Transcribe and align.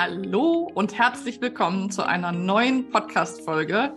Hallo 0.00 0.70
und 0.74 0.96
herzlich 0.96 1.40
willkommen 1.40 1.90
zu 1.90 2.06
einer 2.06 2.30
neuen 2.30 2.88
Podcast-Folge 2.88 3.96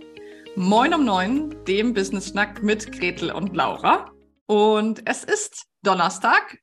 Moin 0.56 0.96
um 0.96 1.06
Neun, 1.06 1.64
dem 1.66 1.94
Business 1.94 2.30
Schnack 2.30 2.64
mit 2.64 2.92
Gretel 2.92 3.32
und 3.32 3.56
Laura. 3.56 4.10
Und 4.48 5.08
es 5.08 5.24
ist 5.24 5.68
Donnerstag. 5.84 6.58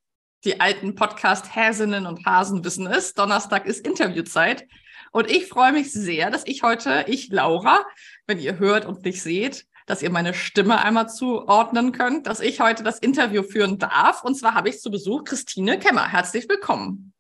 Die 0.45 0.61
alten 0.61 0.97
Podcast-Häsinnen 0.97 2.05
und 2.07 2.27
Hasen 2.27 2.65
wissen 2.65 2.89
es. 2.89 3.15
Donnerstag 3.15 3.67
ist 3.67 3.87
Interviewzeit. 3.87 4.67
Und 5.13 5.31
ich 5.31 5.47
freue 5.47 5.71
mich 5.71 5.93
sehr, 5.93 6.33
dass 6.33 6.45
ich 6.45 6.65
heute, 6.65 7.05
ich 7.07 7.29
Laura, 7.29 7.87
wenn 8.27 8.41
ihr 8.41 8.59
hört 8.59 8.87
und 8.87 9.05
nicht 9.05 9.23
seht, 9.23 9.67
dass 9.87 10.03
ihr 10.03 10.11
meine 10.11 10.35
Stimme 10.35 10.83
einmal 10.83 11.09
zuordnen 11.09 11.93
könnt, 11.93 12.27
dass 12.27 12.41
ich 12.41 12.59
heute 12.59 12.83
das 12.83 12.99
Interview 12.99 13.45
führen 13.45 13.79
darf. 13.79 14.25
Und 14.25 14.35
zwar 14.35 14.55
habe 14.55 14.69
ich 14.69 14.81
zu 14.81 14.91
Besuch 14.91 15.23
Christine 15.23 15.79
Kemmer. 15.79 16.09
Herzlich 16.09 16.49
willkommen. 16.49 17.13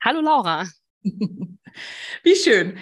Hallo 0.00 0.20
Laura. 0.20 0.64
Wie 2.22 2.36
schön. 2.36 2.78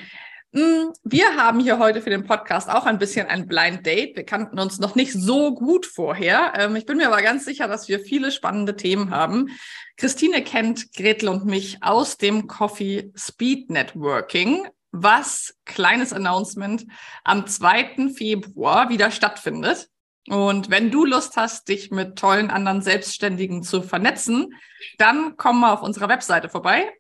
Mm, 0.53 0.93
wir 1.03 1.37
haben 1.37 1.61
hier 1.61 1.79
heute 1.79 2.01
für 2.01 2.11
den 2.11 2.25
Podcast 2.25 2.71
auch 2.71 2.87
ein 2.87 2.99
bisschen 2.99 3.27
ein 3.27 3.47
Blind 3.47 3.85
Date. 3.85 4.17
Wir 4.17 4.25
kannten 4.25 4.59
uns 4.59 4.79
noch 4.79 4.95
nicht 4.95 5.13
so 5.13 5.55
gut 5.55 5.85
vorher. 5.85 6.53
Ähm, 6.57 6.77
ich 6.77 6.87
bin 6.87 6.97
mir 6.97 7.09
aber 7.09 7.23
ganz 7.23 7.45
sicher, 7.45 7.67
dass 7.69 7.89
wir 7.89 8.01
viele 8.01 8.31
spannende 8.31 8.77
Themen 8.77 9.11
haben. 9.11 9.49
Christine 9.97 10.43
kennt 10.43 10.93
Gretel 10.93 11.29
und 11.29 11.45
mich 11.45 11.83
aus 11.83 12.17
dem 12.17 12.47
Coffee 12.47 13.13
Speed 13.17 13.71
Networking, 13.71 14.67
was, 14.93 15.57
kleines 15.65 16.13
Announcement, 16.13 16.87
am 17.25 17.47
2. 17.47 18.11
Februar 18.17 18.89
wieder 18.89 19.11
stattfindet. 19.11 19.89
Und 20.29 20.71
wenn 20.71 20.91
du 20.91 21.05
Lust 21.05 21.37
hast, 21.37 21.69
dich 21.69 21.91
mit 21.91 22.17
tollen 22.17 22.51
anderen 22.51 22.81
Selbstständigen 22.81 23.63
zu 23.63 23.83
vernetzen, 23.83 24.55
dann 24.99 25.37
komm 25.37 25.61
mal 25.61 25.75
auf 25.75 25.83
unserer 25.83 26.09
Webseite 26.09 26.49
vorbei, 26.49 26.91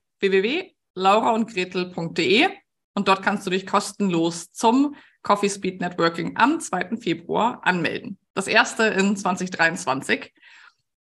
www.lauraundgretel.de 0.95 2.48
und 2.95 3.09
dort 3.09 3.23
kannst 3.23 3.46
du 3.46 3.50
dich 3.50 3.66
kostenlos 3.66 4.52
zum 4.52 4.95
Coffee 5.23 5.48
Speed 5.48 5.80
Networking 5.80 6.37
am 6.37 6.60
2. 6.60 6.96
Februar 7.00 7.60
anmelden. 7.64 8.18
Das 8.34 8.46
erste 8.46 8.84
in 8.84 9.16
2023. 9.16 10.32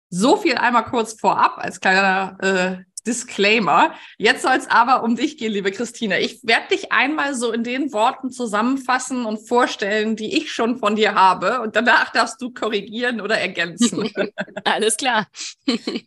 So 0.09 0.37
viel 0.37 0.55
einmal 0.57 0.85
kurz 0.85 1.19
vorab 1.19 1.59
als 1.59 1.81
kleiner 1.81 2.37
äh, 2.41 2.85
Disclaimer. 3.07 3.95
Jetzt 4.19 4.43
soll 4.43 4.57
es 4.57 4.69
aber 4.69 5.05
um 5.05 5.15
dich 5.15 5.39
gehen, 5.39 5.53
liebe 5.53 5.71
Christine. 5.71 6.21
Ich 6.21 6.41
werde 6.43 6.69
dich 6.69 6.91
einmal 6.91 7.35
so 7.35 7.53
in 7.53 7.63
den 7.63 7.93
Worten 7.93 8.31
zusammenfassen 8.31 9.27
und 9.27 9.47
vorstellen, 9.47 10.17
die 10.17 10.37
ich 10.37 10.53
schon 10.53 10.79
von 10.79 10.97
dir 10.97 11.15
habe. 11.15 11.61
Und 11.61 11.77
danach 11.77 12.11
darfst 12.11 12.41
du 12.43 12.53
korrigieren 12.53 13.21
oder 13.21 13.39
ergänzen. 13.39 14.11
Alles 14.65 14.97
klar. 14.97 15.29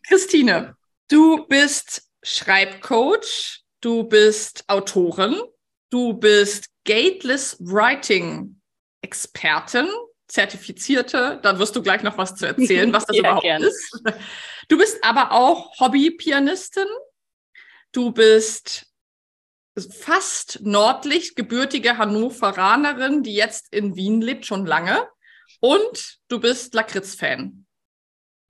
Christine, 0.08 0.76
du 1.10 1.46
bist 1.48 2.10
Schreibcoach, 2.22 3.64
du 3.82 4.04
bist 4.04 4.64
Autorin, 4.68 5.36
Du 5.90 6.14
bist 6.14 6.70
Gateless 6.86 7.58
Writing 7.60 8.62
Expertin, 9.02 9.88
Zertifizierte. 10.28 11.40
Da 11.42 11.58
wirst 11.58 11.76
du 11.76 11.82
gleich 11.82 12.04
noch 12.04 12.18
was 12.18 12.36
zu 12.36 12.46
erzählen, 12.46 12.94
was 12.94 13.06
das 13.08 13.16
ja, 13.16 13.22
überhaupt 13.22 13.44
gern. 13.44 13.64
ist. 13.64 14.02
Du 14.68 14.78
bist 14.78 15.04
aber 15.04 15.32
auch 15.32 15.80
Hobbypianistin. 15.80 16.88
Du 17.92 18.12
bist 18.12 18.86
fast 20.00 20.60
Nordlicht, 20.62 21.36
gebürtige 21.36 21.98
Hannoveranerin, 21.98 23.24
die 23.24 23.34
jetzt 23.34 23.74
in 23.74 23.96
Wien 23.96 24.22
lebt, 24.22 24.46
schon 24.46 24.68
lange. 24.68 25.08
Und 25.62 26.20
du 26.28 26.40
bist 26.40 26.76
Lakritz-Fan. 26.76 27.66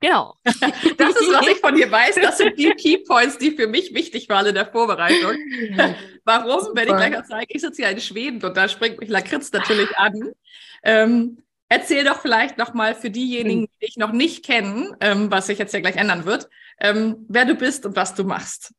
Genau. 0.00 0.34
Das 0.44 1.16
ist, 1.16 1.32
was 1.32 1.46
ich 1.46 1.58
von 1.58 1.74
dir 1.74 1.90
weiß. 1.90 2.16
Das 2.16 2.38
sind 2.38 2.58
die 2.58 2.70
Keypoints, 2.76 3.38
die 3.38 3.52
für 3.52 3.66
mich 3.66 3.94
wichtig 3.94 4.28
waren 4.28 4.46
in 4.46 4.54
der 4.54 4.66
Vorbereitung. 4.66 5.36
Warum? 6.24 6.60
Super. 6.60 6.74
Wenn 6.74 6.88
ich 6.88 6.96
gleich 6.96 7.24
zeige, 7.26 7.46
ich 7.48 7.60
sitze 7.60 7.82
hier 7.82 7.90
in 7.90 8.00
Schweden 8.00 8.44
und 8.44 8.56
da 8.56 8.68
springt 8.68 8.98
mich 8.98 9.08
Lakritz 9.08 9.52
natürlich 9.52 9.96
an. 9.96 10.32
Ähm, 10.82 11.42
erzähl 11.68 12.04
doch 12.04 12.20
vielleicht 12.20 12.58
nochmal 12.58 12.94
für 12.94 13.10
diejenigen, 13.10 13.66
die 13.66 13.86
dich 13.86 13.96
noch 13.96 14.12
nicht 14.12 14.44
kennen, 14.44 14.94
ähm, 15.00 15.30
was 15.30 15.46
sich 15.46 15.58
jetzt 15.58 15.72
ja 15.72 15.80
gleich 15.80 15.96
ändern 15.96 16.24
wird, 16.24 16.48
ähm, 16.80 17.26
wer 17.28 17.44
du 17.44 17.54
bist 17.54 17.86
und 17.86 17.96
was 17.96 18.14
du 18.14 18.24
machst. 18.24 18.74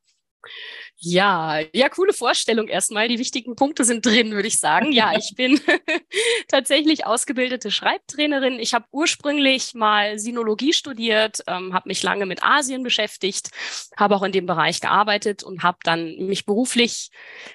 Ja, 1.04 1.60
ja, 1.74 1.90
coole 1.90 2.14
Vorstellung 2.14 2.68
erstmal. 2.68 3.08
Die 3.08 3.18
wichtigen 3.18 3.56
Punkte 3.56 3.86
sind 3.86 4.06
drin, 4.06 4.34
würde 4.34 4.48
ich 4.48 4.60
sagen. 4.60 4.92
Ja, 4.92 5.14
ich 5.18 5.34
bin 5.36 5.60
tatsächlich 6.48 7.08
ausgebildete 7.08 7.72
Schreibtrainerin. 7.72 8.60
Ich 8.60 8.76
habe 8.76 8.86
ursprünglich 8.92 9.74
mal 9.74 10.20
Sinologie 10.20 10.74
studiert, 10.74 11.40
ähm, 11.48 11.74
habe 11.74 11.90
mich 11.90 12.04
lange 12.04 12.28
mit 12.28 12.44
Asien 12.44 12.84
beschäftigt, 12.84 13.50
habe 13.98 14.16
auch 14.16 14.22
in 14.22 14.32
dem 14.32 14.46
Bereich 14.46 14.80
gearbeitet 14.80 15.42
und 15.42 15.64
habe 15.64 15.80
dann 15.84 16.18
mich 16.28 16.46
beruflich 16.46 17.10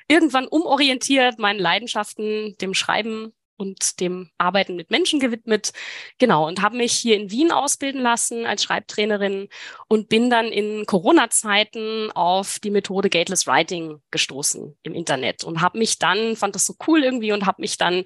irgendwann 0.09 0.49
umorientiert, 0.49 1.39
meinen 1.39 1.61
Leidenschaften, 1.61 2.57
dem 2.61 2.75
Schreiben 2.75 3.33
und 3.57 4.01
dem 4.01 4.31
Arbeiten 4.39 4.77
mit 4.77 4.91
Menschen 4.91 5.21
gewidmet. 5.21 5.73
Genau, 6.19 6.47
und 6.47 6.63
habe 6.63 6.77
mich 6.77 6.93
hier 6.93 7.17
in 7.17 7.31
Wien 7.31 7.53
ausbilden 7.53 8.03
lassen 8.03 8.47
als 8.47 8.63
Schreibtrainerin 8.63 9.49
und 9.89 10.09
bin 10.09 10.31
dann 10.31 10.47
in 10.47 10.87
Corona-Zeiten 10.87 12.11
auf 12.13 12.59
die 12.59 12.71
Methode 12.71 13.11
Gateless 13.11 13.47
Writing 13.47 14.01
gestoßen 14.11 14.77
im 14.83 14.95
Internet 14.95 15.45
und 15.45 15.61
habe 15.61 15.79
mich 15.79 15.99
dann, 15.99 16.37
fand 16.37 16.55
das 16.55 16.67
so 16.67 16.75
cool 16.87 17.03
irgendwie 17.03 17.33
und 17.33 17.47
habe 17.47 17.63
mich 17.63 17.77
dann 17.79 18.05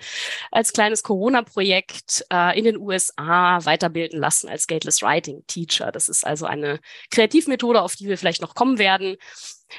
als 0.50 0.72
kleines 0.72 1.02
Corona-Projekt 1.02 2.24
äh, 2.32 2.58
in 2.58 2.64
den 2.64 2.78
USA 2.78 3.64
weiterbilden 3.64 4.20
lassen 4.20 4.48
als 4.48 4.66
Gateless 4.66 5.02
Writing 5.02 5.44
Teacher. 5.46 5.92
Das 5.92 6.08
ist 6.08 6.26
also 6.26 6.46
eine 6.46 6.80
Kreativmethode, 7.10 7.82
auf 7.82 7.96
die 7.96 8.08
wir 8.08 8.18
vielleicht 8.18 8.42
noch 8.42 8.54
kommen 8.54 8.78
werden. 8.78 9.16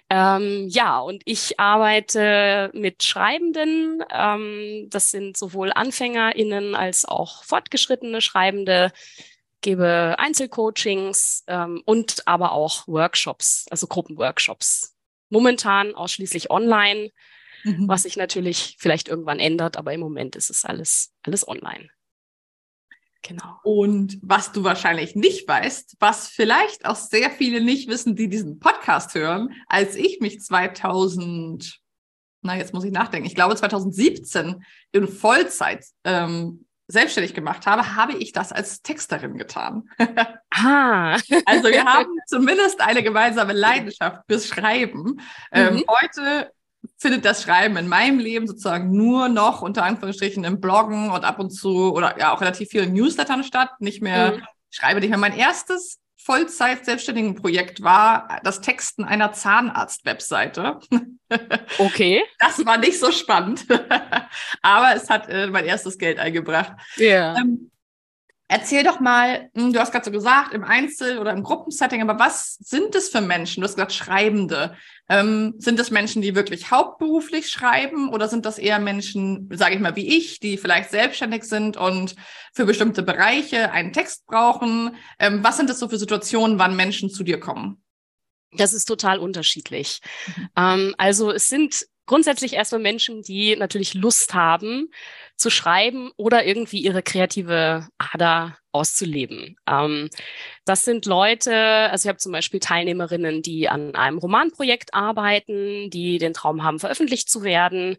Ähm, 0.09 0.67
ja, 0.69 0.99
und 0.99 1.21
ich 1.25 1.59
arbeite 1.59 2.71
mit 2.73 3.03
Schreibenden. 3.03 4.03
Ähm, 4.11 4.87
das 4.89 5.11
sind 5.11 5.37
sowohl 5.37 5.71
AnfängerInnen 5.73 6.75
als 6.75 7.05
auch 7.05 7.43
fortgeschrittene 7.43 8.21
Schreibende, 8.21 8.91
gebe 9.61 10.15
Einzelcoachings 10.17 11.43
ähm, 11.47 11.81
und 11.85 12.27
aber 12.27 12.51
auch 12.51 12.87
Workshops, 12.87 13.65
also 13.69 13.87
Gruppenworkshops. 13.87 14.95
Momentan 15.29 15.95
ausschließlich 15.95 16.49
online, 16.49 17.11
mhm. 17.63 17.87
was 17.87 18.03
sich 18.03 18.17
natürlich 18.17 18.75
vielleicht 18.79 19.07
irgendwann 19.07 19.39
ändert, 19.39 19.77
aber 19.77 19.93
im 19.93 20.01
Moment 20.01 20.35
ist 20.35 20.49
es 20.49 20.65
alles, 20.65 21.13
alles 21.23 21.47
online. 21.47 21.89
Genau. 23.23 23.59
Und 23.63 24.17
was 24.21 24.51
du 24.51 24.63
wahrscheinlich 24.63 25.15
nicht 25.15 25.47
weißt, 25.47 25.97
was 25.99 26.27
vielleicht 26.27 26.85
auch 26.85 26.95
sehr 26.95 27.29
viele 27.29 27.61
nicht 27.61 27.87
wissen, 27.87 28.15
die 28.15 28.29
diesen 28.29 28.59
Podcast 28.59 29.13
hören, 29.13 29.53
als 29.67 29.95
ich 29.95 30.19
mich 30.21 30.41
2000, 30.41 31.79
na 32.41 32.57
jetzt 32.57 32.73
muss 32.73 32.83
ich 32.83 32.91
nachdenken, 32.91 33.27
ich 33.27 33.35
glaube 33.35 33.55
2017 33.55 34.63
in 34.91 35.07
Vollzeit 35.07 35.85
ähm, 36.03 36.65
selbstständig 36.87 37.33
gemacht 37.33 37.67
habe, 37.67 37.95
habe 37.95 38.13
ich 38.13 38.31
das 38.31 38.51
als 38.51 38.81
Texterin 38.81 39.37
getan. 39.37 39.89
ah. 40.51 41.17
also 41.45 41.69
wir 41.69 41.85
haben 41.93 42.09
zumindest 42.27 42.81
eine 42.81 43.03
gemeinsame 43.03 43.53
Leidenschaft 43.53 44.23
fürs 44.27 44.47
Schreiben. 44.47 45.21
Ähm, 45.51 45.75
mhm. 45.75 45.83
heute 45.87 46.51
findet 46.97 47.25
das 47.25 47.43
Schreiben 47.43 47.77
in 47.77 47.87
meinem 47.87 48.19
Leben 48.19 48.47
sozusagen 48.47 48.91
nur 48.91 49.29
noch 49.29 49.61
unter 49.61 49.83
Anführungsstrichen 49.83 50.43
im 50.43 50.59
Bloggen 50.59 51.09
und 51.11 51.23
ab 51.23 51.39
und 51.39 51.51
zu 51.51 51.93
oder 51.93 52.17
ja 52.19 52.33
auch 52.33 52.41
relativ 52.41 52.69
vielen 52.69 52.93
Newslettern 52.93 53.43
statt. 53.43 53.69
Nicht 53.79 54.01
mehr, 54.01 54.37
mhm. 54.37 54.41
schreibe 54.69 54.99
nicht 54.99 55.09
mehr. 55.09 55.17
Mein 55.17 55.37
erstes 55.37 55.99
Vollzeit 56.17 56.85
selbstständigen 56.85 57.35
Projekt 57.35 57.81
war 57.81 58.39
das 58.43 58.61
Texten 58.61 59.03
einer 59.03 59.33
Zahnarzt-Webseite. 59.33 60.79
Okay. 61.77 62.21
Das 62.39 62.65
war 62.65 62.77
nicht 62.77 62.99
so 62.99 63.09
spannend, 63.09 63.65
aber 64.61 64.95
es 64.97 65.09
hat 65.09 65.29
äh, 65.29 65.47
mein 65.47 65.63
erstes 65.63 65.97
Geld 65.97 66.19
eingebracht. 66.19 66.73
Ja. 66.97 67.05
Yeah. 67.05 67.37
Ähm, 67.37 67.71
Erzähl 68.53 68.83
doch 68.83 68.99
mal, 68.99 69.49
hm, 69.55 69.71
du 69.71 69.79
hast 69.79 69.93
gerade 69.93 70.03
so 70.03 70.11
gesagt, 70.11 70.53
im 70.53 70.65
Einzel- 70.65 71.19
oder 71.19 71.31
im 71.31 71.41
Gruppensetting, 71.41 72.01
aber 72.01 72.19
was 72.19 72.55
sind 72.55 72.93
es 72.95 73.07
für 73.07 73.21
Menschen? 73.21 73.61
Du 73.61 73.65
hast 73.65 73.75
gesagt, 73.75 73.93
Schreibende. 73.93 74.75
Ähm, 75.07 75.53
sind 75.57 75.79
es 75.79 75.89
Menschen, 75.89 76.21
die 76.21 76.35
wirklich 76.35 76.69
hauptberuflich 76.69 77.47
schreiben 77.47 78.09
oder 78.09 78.27
sind 78.27 78.45
das 78.45 78.59
eher 78.59 78.79
Menschen, 78.79 79.47
sage 79.53 79.75
ich 79.75 79.79
mal, 79.79 79.95
wie 79.95 80.17
ich, 80.17 80.41
die 80.41 80.57
vielleicht 80.57 80.89
selbstständig 80.89 81.45
sind 81.45 81.77
und 81.77 82.17
für 82.53 82.65
bestimmte 82.65 83.03
Bereiche 83.03 83.71
einen 83.71 83.93
Text 83.93 84.25
brauchen? 84.25 84.97
Ähm, 85.17 85.41
was 85.45 85.55
sind 85.55 85.69
das 85.69 85.79
so 85.79 85.87
für 85.87 85.97
Situationen, 85.97 86.59
wann 86.59 86.75
Menschen 86.75 87.09
zu 87.09 87.23
dir 87.23 87.39
kommen? 87.39 87.81
Das 88.51 88.73
ist 88.73 88.83
total 88.83 89.19
unterschiedlich. 89.19 90.01
Mhm. 90.27 90.49
Ähm, 90.57 90.95
also 90.97 91.31
es 91.31 91.47
sind 91.47 91.85
grundsätzlich 92.05 92.51
erstmal 92.51 92.81
Menschen, 92.81 93.21
die 93.21 93.55
natürlich 93.55 93.93
Lust 93.93 94.33
haben 94.33 94.89
zu 95.41 95.49
schreiben 95.49 96.11
oder 96.17 96.45
irgendwie 96.45 96.79
ihre 96.79 97.01
kreative 97.01 97.87
Ader 97.97 98.57
auszuleben. 98.71 99.57
Ähm, 99.67 100.09
das 100.65 100.85
sind 100.85 101.05
Leute, 101.05 101.55
also 101.55 102.05
ich 102.05 102.09
habe 102.09 102.19
zum 102.19 102.31
Beispiel 102.31 102.59
Teilnehmerinnen, 102.59 103.41
die 103.41 103.67
an 103.67 103.95
einem 103.95 104.17
Romanprojekt 104.17 104.93
arbeiten, 104.93 105.89
die 105.89 106.19
den 106.19 106.33
Traum 106.33 106.63
haben, 106.63 106.79
veröffentlicht 106.79 107.29
zu 107.29 107.43
werden. 107.43 107.97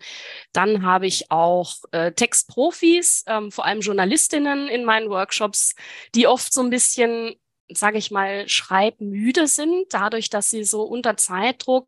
Dann 0.52 0.84
habe 0.86 1.06
ich 1.06 1.30
auch 1.30 1.74
äh, 1.90 2.12
Textprofis, 2.12 3.24
ähm, 3.26 3.50
vor 3.50 3.66
allem 3.66 3.80
Journalistinnen 3.80 4.68
in 4.68 4.84
meinen 4.84 5.10
Workshops, 5.10 5.74
die 6.14 6.26
oft 6.26 6.52
so 6.52 6.62
ein 6.62 6.70
bisschen 6.70 7.34
sage 7.74 7.98
ich 7.98 8.10
mal, 8.10 8.48
schreibmüde 8.48 9.46
sind, 9.46 9.86
dadurch, 9.90 10.30
dass 10.30 10.50
sie 10.50 10.64
so 10.64 10.82
unter 10.82 11.16
Zeitdruck 11.16 11.86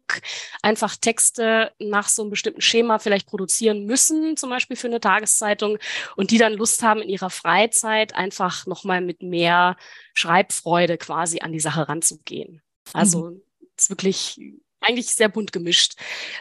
einfach 0.63 0.97
Texte 0.97 1.73
nach 1.79 2.09
so 2.09 2.23
einem 2.23 2.31
bestimmten 2.31 2.61
Schema 2.61 2.99
vielleicht 2.99 3.27
produzieren 3.27 3.85
müssen, 3.85 4.37
zum 4.37 4.51
Beispiel 4.51 4.77
für 4.77 4.89
eine 4.89 5.01
Tageszeitung, 5.01 5.79
und 6.17 6.31
die 6.31 6.39
dann 6.39 6.55
Lust 6.55 6.83
haben, 6.83 7.03
in 7.03 7.09
ihrer 7.09 7.31
Freizeit 7.31 8.15
einfach 8.15 8.67
nochmal 8.67 9.01
mit 9.01 9.23
mehr 9.23 9.77
Schreibfreude 10.15 10.99
quasi 10.99 11.41
an 11.41 11.53
die 11.53 11.61
Sache 11.61 11.89
ranzugehen. 11.89 12.63
Also 12.93 13.31
mhm. 13.31 13.43
ist 13.77 13.91
wirklich 13.91 14.41
eigentlich 14.81 15.15
sehr 15.15 15.29
bunt 15.29 15.53
gemischt. 15.53 15.95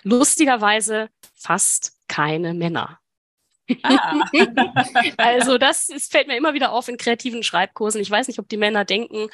Lustigerweise 0.04 1.10
fast 1.36 1.94
keine 2.08 2.54
Männer. 2.54 3.00
Ah. 3.84 4.24
also 5.18 5.58
das 5.58 5.90
ist, 5.90 6.12
fällt 6.12 6.28
mir 6.28 6.38
immer 6.38 6.54
wieder 6.54 6.72
auf 6.72 6.88
in 6.88 6.98
kreativen 6.98 7.44
Schreibkursen. 7.44 8.02
Ich 8.02 8.12
weiß 8.12 8.28
nicht, 8.28 8.40
ob 8.40 8.50
die 8.50 8.58
Männer 8.58 8.86
denken, 8.86 9.30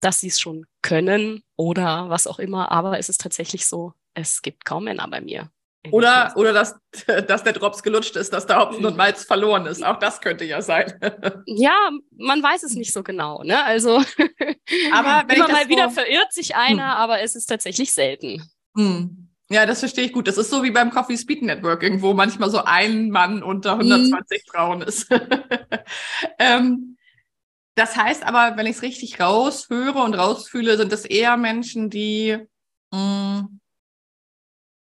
dass 0.00 0.20
sie 0.20 0.28
es 0.28 0.40
schon 0.40 0.66
können 0.82 1.42
oder 1.56 2.08
was 2.08 2.26
auch 2.26 2.38
immer, 2.38 2.70
aber 2.72 2.98
es 2.98 3.08
ist 3.08 3.20
tatsächlich 3.20 3.66
so, 3.66 3.92
es 4.14 4.42
gibt 4.42 4.64
kaum 4.64 4.84
Männer 4.84 5.06
bei 5.08 5.20
mir. 5.20 5.50
Oder, 5.90 6.32
oder 6.36 6.52
dass, 6.52 6.78
dass 7.26 7.42
der 7.42 7.54
Drops 7.54 7.82
gelutscht 7.82 8.16
ist, 8.16 8.32
dass 8.32 8.46
der 8.46 8.58
Hopfen 8.58 8.84
und 8.84 8.96
Malz 8.96 9.24
verloren 9.24 9.66
ist. 9.66 9.82
Auch 9.82 9.98
das 9.98 10.20
könnte 10.20 10.44
ja 10.44 10.60
sein. 10.62 10.92
Ja, 11.46 11.90
man 12.16 12.42
weiß 12.42 12.62
es 12.62 12.74
nicht 12.74 12.92
so 12.92 13.02
genau. 13.02 13.42
Ne? 13.42 13.62
Also 13.64 14.02
aber 14.92 15.34
immer 15.34 15.48
mal 15.48 15.68
wieder 15.68 15.90
verirrt 15.90 16.32
sich 16.32 16.54
einer, 16.54 16.92
hm. 16.92 16.96
aber 16.96 17.20
es 17.20 17.34
ist 17.34 17.46
tatsächlich 17.46 17.92
selten. 17.92 18.42
Hm. 18.76 19.29
Ja, 19.52 19.66
das 19.66 19.80
verstehe 19.80 20.04
ich 20.04 20.12
gut. 20.12 20.28
Das 20.28 20.38
ist 20.38 20.48
so 20.48 20.62
wie 20.62 20.70
beim 20.70 20.90
Coffee 20.90 21.16
Speed 21.16 21.42
Networking, 21.42 22.02
wo 22.02 22.14
manchmal 22.14 22.50
so 22.50 22.62
ein 22.64 23.10
Mann 23.10 23.42
unter 23.42 23.72
120 23.72 24.42
mhm. 24.46 24.50
Frauen 24.50 24.82
ist. 24.82 25.08
ähm, 26.38 26.96
das 27.74 27.96
heißt 27.96 28.24
aber, 28.24 28.56
wenn 28.56 28.66
ich 28.66 28.76
es 28.76 28.82
richtig 28.82 29.18
raushöre 29.18 30.02
und 30.02 30.14
rausfühle, 30.14 30.76
sind 30.76 30.92
es 30.92 31.04
eher 31.04 31.36
Menschen, 31.36 31.90
die 31.90 32.38
mh, 32.92 33.42
mm, 33.42 33.60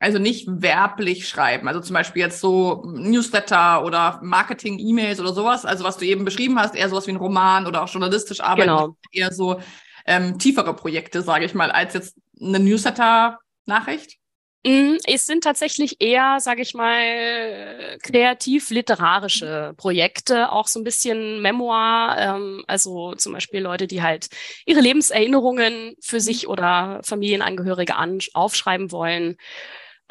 also 0.02 0.18
nicht 0.18 0.46
werblich 0.48 1.28
schreiben. 1.28 1.68
Also 1.68 1.80
zum 1.80 1.94
Beispiel 1.94 2.22
jetzt 2.22 2.40
so 2.40 2.82
Newsletter 2.84 3.84
oder 3.84 4.18
Marketing-E-Mails 4.22 5.20
oder 5.20 5.32
sowas. 5.32 5.64
Also 5.64 5.84
was 5.84 5.96
du 5.96 6.04
eben 6.04 6.24
beschrieben 6.24 6.58
hast, 6.58 6.74
eher 6.74 6.88
sowas 6.88 7.06
wie 7.06 7.12
ein 7.12 7.16
Roman 7.16 7.66
oder 7.66 7.84
auch 7.84 7.88
journalistisch 7.88 8.40
arbeiten. 8.40 8.68
Genau. 8.68 8.96
Eher 9.12 9.32
so 9.32 9.60
ähm, 10.04 10.38
tiefere 10.40 10.74
Projekte, 10.74 11.22
sage 11.22 11.44
ich 11.44 11.54
mal, 11.54 11.70
als 11.70 11.94
jetzt 11.94 12.18
eine 12.38 12.58
Newsletter-Nachricht. 12.58 14.18
Mm, 14.64 14.96
es 15.06 15.26
sind 15.26 15.42
tatsächlich 15.42 16.00
eher, 16.00 16.38
sage 16.38 16.62
ich 16.62 16.72
mal, 16.74 17.98
kreativ-literarische 18.02 19.74
Projekte, 19.76 20.52
auch 20.52 20.68
so 20.68 20.78
ein 20.78 20.84
bisschen 20.84 21.42
Memoir, 21.42 22.14
ähm, 22.16 22.64
also 22.68 23.14
zum 23.16 23.32
Beispiel 23.32 23.60
Leute, 23.60 23.88
die 23.88 24.02
halt 24.02 24.28
ihre 24.64 24.80
Lebenserinnerungen 24.80 25.96
für 26.00 26.20
sich 26.20 26.46
oder 26.46 27.00
Familienangehörige 27.04 27.96
an, 27.96 28.18
aufschreiben 28.34 28.92
wollen. 28.92 29.36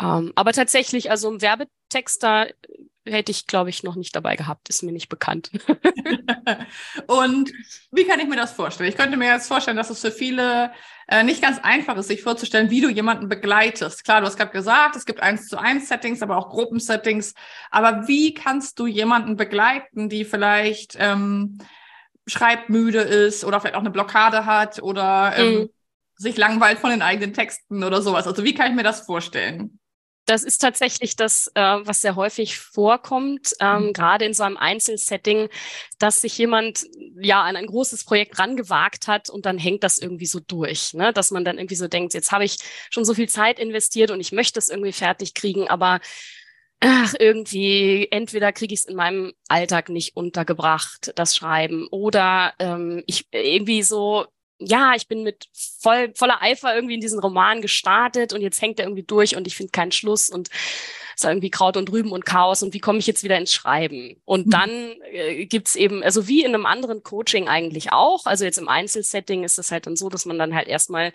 Ähm, 0.02 0.34
aber 0.36 0.54
tatsächlich, 0.54 1.12
also 1.12 1.30
im 1.32 1.42
Werbetext, 1.42 2.24
da 2.24 2.48
hätte 3.06 3.32
ich, 3.32 3.48
glaube 3.48 3.70
ich, 3.70 3.84
noch 3.84 3.96
nicht 3.96 4.16
dabei 4.16 4.36
gehabt, 4.36 4.70
ist 4.70 4.84
mir 4.84 4.92
nicht 4.92 5.10
bekannt. 5.10 5.52
und 7.08 7.52
wie 7.92 8.06
kann 8.06 8.20
ich 8.20 8.28
mir 8.28 8.36
das 8.36 8.52
vorstellen? 8.52 8.90
Ich 8.90 8.98
könnte 8.98 9.18
mir 9.18 9.28
jetzt 9.28 9.48
vorstellen, 9.48 9.78
dass 9.78 9.90
es 9.90 10.02
für 10.02 10.12
viele 10.12 10.72
äh, 11.08 11.24
nicht 11.24 11.42
ganz 11.42 11.60
einfach 11.60 11.98
ist, 11.98 12.08
sich 12.08 12.22
vorzustellen, 12.22 12.70
wie 12.70 12.82
du 12.82 12.90
jemanden 12.90 13.28
begleitest. 13.28 14.04
Klar, 14.04 14.22
du 14.22 14.28
hast 14.28 14.38
gerade 14.38 14.52
gesagt, 14.52 14.96
es 14.96 15.06
gibt 15.06 15.22
eins 15.22 15.48
zu 15.48 15.58
eins 15.58 15.90
Settings, 15.90 16.22
aber 16.22 16.38
auch 16.38 16.50
Gruppensettings. 16.50 17.34
Aber 17.72 18.08
wie 18.08 18.34
kannst 18.34 18.80
du 18.80 18.86
jemanden 18.88 19.36
begleiten, 19.36 20.08
die 20.08 20.24
vielleicht 20.24 20.96
ähm, 21.00 21.58
schreibmüde 22.28 23.02
ist 23.02 23.44
oder 23.44 23.60
vielleicht 23.60 23.76
auch 23.76 23.82
eine 23.82 23.92
Blockade 23.92 24.46
hat 24.46 24.82
oder 24.82 25.34
ähm, 25.36 25.54
mhm. 25.54 25.70
sich 26.16 26.38
langweilt 26.38 26.80
von 26.80 26.92
den 26.92 27.02
eigenen 27.02 27.34
Texten 27.34 27.84
oder 27.84 28.02
sowas? 28.02 28.28
Also 28.28 28.44
wie 28.44 28.54
kann 28.54 28.70
ich 28.70 28.76
mir 28.76 28.84
das 28.84 29.02
vorstellen? 29.02 29.81
Das 30.26 30.44
ist 30.44 30.60
tatsächlich 30.60 31.16
das, 31.16 31.52
äh, 31.56 31.62
was 31.62 32.02
sehr 32.02 32.16
häufig 32.16 32.58
vorkommt, 32.58 33.54
ähm, 33.60 33.88
mhm. 33.88 33.94
gerade 33.94 34.26
in 34.26 34.34
so 34.34 34.44
einem 34.44 34.58
Einzelsetting, 34.58 35.50
dass 36.00 36.22
sich 36.22 36.38
jemand 36.38 36.86
ja 37.20 37.42
an 37.44 37.56
ein 37.56 37.66
großes 37.66 38.06
Projekt 38.06 38.38
rangewagt 38.40 39.08
hat 39.08 39.30
und 39.30 39.46
dann 39.46 39.58
hängt 39.58 39.84
das 39.84 39.98
irgendwie 39.98 40.28
so 40.28 40.40
durch, 40.40 40.94
ne? 40.94 41.12
dass 41.12 41.32
man 41.32 41.44
dann 41.44 41.58
irgendwie 41.58 41.76
so 41.76 41.88
denkt, 41.88 42.14
jetzt 42.14 42.32
habe 42.32 42.46
ich 42.46 42.58
schon 42.92 43.04
so 43.04 43.14
viel 43.14 43.30
Zeit 43.30 43.60
investiert 43.60 44.12
und 44.12 44.20
ich 44.20 44.32
möchte 44.32 44.60
es 44.60 44.70
irgendwie 44.70 44.94
fertig 44.94 45.34
kriegen, 45.34 45.68
aber 45.68 46.00
ach, 46.82 47.14
irgendwie, 47.20 48.08
entweder 48.12 48.52
kriege 48.52 48.74
ich 48.74 48.82
es 48.82 48.86
in 48.86 48.96
meinem 48.96 49.34
Alltag 49.48 49.90
nicht 49.90 50.16
untergebracht, 50.16 51.14
das 51.16 51.36
Schreiben, 51.36 51.88
oder 51.92 52.54
ähm, 52.60 53.04
ich 53.06 53.28
irgendwie 53.32 53.84
so 53.84 54.26
ja, 54.62 54.94
ich 54.96 55.08
bin 55.08 55.24
mit 55.24 55.48
voll, 55.54 56.12
voller 56.16 56.42
Eifer 56.42 56.74
irgendwie 56.74 56.96
in 56.96 57.02
diesen 57.02 57.20
Roman 57.20 57.62
gestartet 57.62 58.34
und 58.34 58.42
jetzt 58.42 58.62
hängt 58.62 58.80
er 58.80 58.86
irgendwie 58.86 59.04
durch 59.04 59.36
und 59.36 59.48
ich 59.48 59.56
finde 59.56 59.72
keinen 59.72 59.92
Schluss 59.92 60.30
und 60.30 60.50
ist 61.16 61.26
irgendwie 61.26 61.50
Kraut 61.50 61.78
und 61.78 61.92
Rüben 61.92 62.12
und 62.12 62.26
Chaos 62.26 62.64
und 62.64 62.74
wie 62.74 62.80
komme 62.80 63.00
ich 63.00 63.08
jetzt 63.08 63.24
wieder 63.24 63.38
ins 63.38 63.54
Schreiben? 63.54 64.16
Und 64.26 64.48
mhm. 64.48 64.52
dann 64.52 64.70
äh, 65.12 65.46
gibt's 65.46 65.76
eben, 65.76 66.04
also 66.04 66.28
wie 66.28 66.42
in 66.42 66.54
einem 66.54 66.66
anderen 66.66 67.04
Coaching 67.04 67.48
eigentlich 67.48 67.92
auch, 67.92 68.26
also 68.26 68.46
jetzt 68.46 68.58
im 68.58 68.68
Einzelsetting 68.68 69.44
ist 69.44 69.60
es 69.60 69.72
halt 69.72 69.88
dann 69.88 69.96
so, 69.96 70.10
dass 70.10 70.26
man 70.26 70.40
dann 70.40 70.56
halt 70.56 70.68
erstmal 70.68 71.14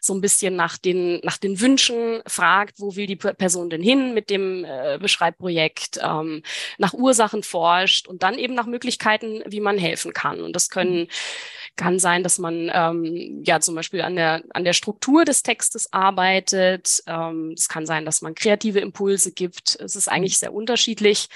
so 0.00 0.14
ein 0.14 0.20
bisschen 0.20 0.56
nach 0.56 0.78
den, 0.78 1.20
nach 1.22 1.38
den 1.38 1.60
Wünschen 1.60 2.22
fragt, 2.26 2.80
wo 2.80 2.96
will 2.96 3.06
die 3.06 3.16
Person 3.16 3.70
denn 3.70 3.82
hin 3.82 4.14
mit 4.14 4.30
dem 4.30 4.64
äh, 4.64 4.98
Beschreibprojekt, 5.00 6.00
ähm, 6.02 6.42
nach 6.78 6.92
Ursachen 6.92 7.42
forscht 7.42 8.08
und 8.08 8.22
dann 8.22 8.38
eben 8.38 8.54
nach 8.54 8.66
Möglichkeiten, 8.66 9.42
wie 9.46 9.60
man 9.60 9.78
helfen 9.78 10.12
kann. 10.12 10.40
Und 10.40 10.54
das 10.54 10.70
können 10.70 11.00
mhm 11.00 11.08
kann 11.76 11.98
sein, 11.98 12.22
dass 12.22 12.38
man 12.38 12.70
ähm, 12.72 13.42
ja 13.44 13.60
zum 13.60 13.74
Beispiel 13.74 14.02
an 14.02 14.16
der, 14.16 14.42
an 14.50 14.64
der 14.64 14.72
Struktur 14.72 15.24
des 15.24 15.42
Textes 15.42 15.92
arbeitet. 15.92 17.02
Ähm, 17.06 17.52
es 17.56 17.68
kann 17.68 17.86
sein, 17.86 18.04
dass 18.04 18.22
man 18.22 18.34
kreative 18.34 18.80
Impulse 18.80 19.32
gibt. 19.32 19.78
Es 19.80 19.94
ist 19.94 20.08
eigentlich 20.08 20.38
sehr 20.38 20.54
unterschiedlich. 20.54 21.28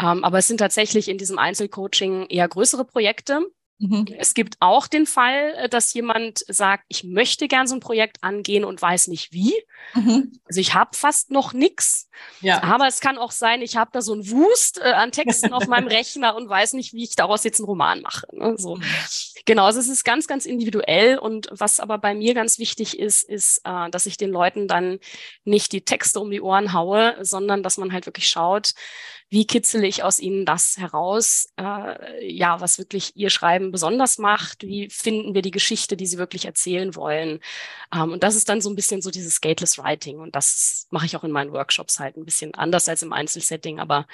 Ähm, 0.00 0.24
aber 0.24 0.38
es 0.38 0.46
sind 0.46 0.58
tatsächlich 0.58 1.08
in 1.08 1.18
diesem 1.18 1.38
Einzelcoaching 1.38 2.26
eher 2.26 2.48
größere 2.48 2.84
Projekte. 2.84 3.40
Mhm. 3.82 4.06
Es 4.16 4.34
gibt 4.34 4.56
auch 4.60 4.86
den 4.86 5.06
Fall, 5.06 5.54
äh, 5.56 5.68
dass 5.68 5.92
jemand 5.92 6.44
sagt, 6.46 6.84
ich 6.86 7.02
möchte 7.02 7.48
gern 7.48 7.66
so 7.66 7.74
ein 7.74 7.80
Projekt 7.80 8.22
angehen 8.22 8.64
und 8.64 8.80
weiß 8.80 9.08
nicht 9.08 9.32
wie. 9.32 9.54
Mhm. 9.94 10.38
Also 10.46 10.60
ich 10.60 10.74
habe 10.74 10.96
fast 10.96 11.32
noch 11.32 11.52
nix. 11.52 12.08
Ja. 12.40 12.62
Aber 12.62 12.86
es 12.86 13.00
kann 13.00 13.18
auch 13.18 13.32
sein, 13.32 13.60
ich 13.60 13.76
habe 13.76 13.90
da 13.92 14.00
so 14.00 14.14
ein 14.14 14.30
Wust 14.30 14.78
äh, 14.78 14.92
an 14.92 15.10
Texten 15.10 15.52
auf 15.52 15.66
meinem 15.66 15.88
Rechner 15.88 16.36
und 16.36 16.48
weiß 16.48 16.74
nicht, 16.74 16.92
wie 16.92 17.02
ich 17.02 17.16
daraus 17.16 17.42
jetzt 17.42 17.58
einen 17.58 17.66
Roman 17.66 18.02
mache. 18.02 18.28
Ne? 18.32 18.54
So. 18.56 18.76
Mhm. 18.76 18.84
Genau, 19.46 19.64
also 19.64 19.80
es 19.80 19.88
ist 19.88 20.04
ganz, 20.04 20.28
ganz 20.28 20.46
individuell. 20.46 21.18
Und 21.18 21.48
was 21.50 21.80
aber 21.80 21.98
bei 21.98 22.14
mir 22.14 22.34
ganz 22.34 22.60
wichtig 22.60 23.00
ist, 23.00 23.24
ist, 23.24 23.62
äh, 23.64 23.90
dass 23.90 24.06
ich 24.06 24.16
den 24.16 24.30
Leuten 24.30 24.68
dann 24.68 25.00
nicht 25.44 25.72
die 25.72 25.84
Texte 25.84 26.20
um 26.20 26.30
die 26.30 26.40
Ohren 26.40 26.72
haue, 26.72 27.16
sondern 27.20 27.64
dass 27.64 27.78
man 27.78 27.92
halt 27.92 28.06
wirklich 28.06 28.28
schaut, 28.28 28.74
wie 29.32 29.46
kitzele 29.46 29.86
ich 29.86 30.02
aus 30.02 30.20
ihnen 30.20 30.44
das 30.44 30.76
heraus, 30.76 31.48
äh, 31.56 32.30
ja, 32.30 32.60
was 32.60 32.76
wirklich 32.76 33.16
ihr 33.16 33.30
Schreiben 33.30 33.72
besonders 33.72 34.18
macht, 34.18 34.62
wie 34.62 34.90
finden 34.90 35.34
wir 35.34 35.40
die 35.40 35.50
Geschichte, 35.50 35.96
die 35.96 36.06
sie 36.06 36.18
wirklich 36.18 36.44
erzählen 36.44 36.94
wollen. 36.94 37.40
Ähm, 37.94 38.12
und 38.12 38.22
das 38.22 38.34
ist 38.34 38.50
dann 38.50 38.60
so 38.60 38.68
ein 38.68 38.76
bisschen 38.76 39.00
so 39.00 39.10
dieses 39.10 39.40
Gateless 39.40 39.78
Writing 39.78 40.18
und 40.18 40.36
das 40.36 40.86
mache 40.90 41.06
ich 41.06 41.16
auch 41.16 41.24
in 41.24 41.30
meinen 41.30 41.50
Workshops 41.50 41.98
halt 41.98 42.18
ein 42.18 42.26
bisschen 42.26 42.52
anders 42.54 42.90
als 42.90 43.02
im 43.02 43.14
Einzelsetting, 43.14 43.80
aber 43.80 44.06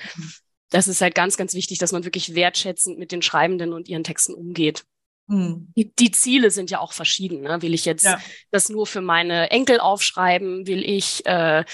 das 0.71 0.87
ist 0.87 1.01
halt 1.01 1.17
ganz, 1.17 1.37
ganz 1.37 1.53
wichtig, 1.53 1.79
dass 1.79 1.91
man 1.91 2.05
wirklich 2.05 2.37
wertschätzend 2.37 2.97
mit 2.97 3.11
den 3.11 3.21
Schreibenden 3.21 3.73
und 3.73 3.89
ihren 3.89 4.05
Texten 4.05 4.35
umgeht. 4.35 4.85
Hm. 5.27 5.73
Die, 5.77 5.93
die, 5.97 6.13
Ziele 6.13 6.53
sind 6.53 6.71
ja 6.71 6.79
auch 6.79 6.93
verschieden. 6.93 7.41
Ne? 7.41 7.61
Will 7.61 7.75
ich 7.75 7.85
jetzt 7.85 8.05
ja. 8.05 8.21
das 8.53 8.69
nur 8.69 8.87
für 8.87 9.01
meine 9.01 9.51
Enkel 9.51 9.81
aufschreiben? 9.81 10.69
Will 10.69 10.89
ich 10.89 11.27
äh, 11.27 11.65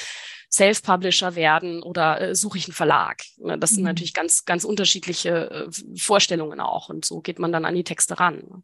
Self-Publisher 0.55 1.35
werden 1.35 1.83
oder 1.83 2.21
äh, 2.21 2.35
suche 2.35 2.59
ich 2.59 2.67
einen 2.67 2.75
Verlag? 2.75 3.23
Ne, 3.39 3.59
das 3.59 3.73
mhm. 3.73 3.77
sind 3.77 3.85
natürlich 3.85 4.15
ganz, 4.15 4.45
ganz 4.45 4.65
unterschiedliche 4.65 5.51
äh, 5.51 5.71
Vorstellungen 5.97 6.61
auch. 6.61 6.89
Und 6.89 7.05
so 7.05 7.21
geht 7.21 7.39
man 7.39 7.53
dann 7.53 7.65
an 7.65 7.75
die 7.75 7.85
Texte 7.85 8.19
ran. 8.21 8.37
Ne? 8.37 8.63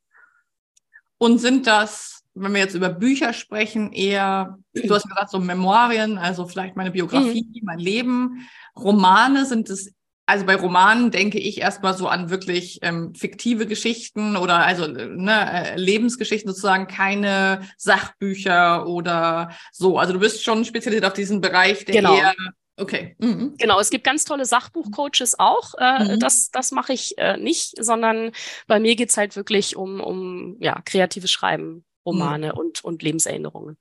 Und 1.18 1.38
sind 1.38 1.66
das, 1.66 2.22
wenn 2.34 2.52
wir 2.52 2.60
jetzt 2.60 2.74
über 2.74 2.88
Bücher 2.88 3.32
sprechen, 3.32 3.92
eher, 3.92 4.58
du 4.72 4.94
hast 4.94 5.08
gesagt, 5.08 5.30
so 5.30 5.38
Memorien, 5.38 6.16
also 6.16 6.46
vielleicht 6.46 6.76
meine 6.76 6.92
Biografie, 6.92 7.44
mhm. 7.44 7.60
mein 7.64 7.78
Leben. 7.78 8.48
Romane 8.76 9.44
sind 9.44 9.68
es 9.68 9.92
also 10.30 10.46
bei 10.46 10.54
Romanen 10.54 11.10
denke 11.10 11.38
ich 11.38 11.60
erstmal 11.60 11.94
so 11.94 12.06
an 12.06 12.30
wirklich 12.30 12.78
ähm, 12.82 13.14
fiktive 13.14 13.66
Geschichten 13.66 14.36
oder 14.36 14.64
also 14.64 14.86
ne, 14.86 15.72
äh, 15.72 15.76
Lebensgeschichten 15.76 16.48
sozusagen, 16.48 16.86
keine 16.86 17.62
Sachbücher 17.76 18.86
oder 18.86 19.50
so. 19.72 19.98
Also 19.98 20.12
du 20.12 20.20
bist 20.20 20.44
schon 20.44 20.64
spezialisiert 20.64 21.04
auf 21.04 21.14
diesen 21.14 21.40
Bereich, 21.40 21.84
der 21.84 21.96
genau. 21.96 22.16
eher 22.16 22.34
Okay. 22.76 23.14
Mhm. 23.18 23.56
Genau, 23.58 23.78
es 23.78 23.90
gibt 23.90 24.04
ganz 24.04 24.24
tolle 24.24 24.46
Sachbuchcoaches 24.46 25.38
auch. 25.38 25.74
Äh, 25.76 26.14
mhm. 26.14 26.20
Das, 26.20 26.50
das 26.50 26.70
mache 26.70 26.94
ich 26.94 27.18
äh, 27.18 27.36
nicht, 27.36 27.74
sondern 27.78 28.32
bei 28.68 28.80
mir 28.80 28.96
geht's 28.96 29.18
halt 29.18 29.36
wirklich 29.36 29.76
um, 29.76 30.00
um 30.00 30.56
ja, 30.60 30.80
kreatives 30.86 31.30
Schreiben, 31.30 31.84
Romane 32.06 32.52
mhm. 32.54 32.58
und, 32.58 32.82
und 32.82 33.02
Lebenserinnerungen. 33.02 33.76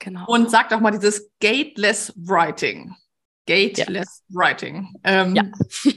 Genau. 0.00 0.24
Und 0.26 0.50
sag 0.50 0.70
doch 0.70 0.80
mal 0.80 0.90
dieses 0.90 1.30
Gateless 1.40 2.12
Writing. 2.16 2.96
Gateless 3.46 4.22
ja. 4.28 4.36
Writing. 4.36 4.94
Ähm, 5.04 5.34
ja. 5.34 5.44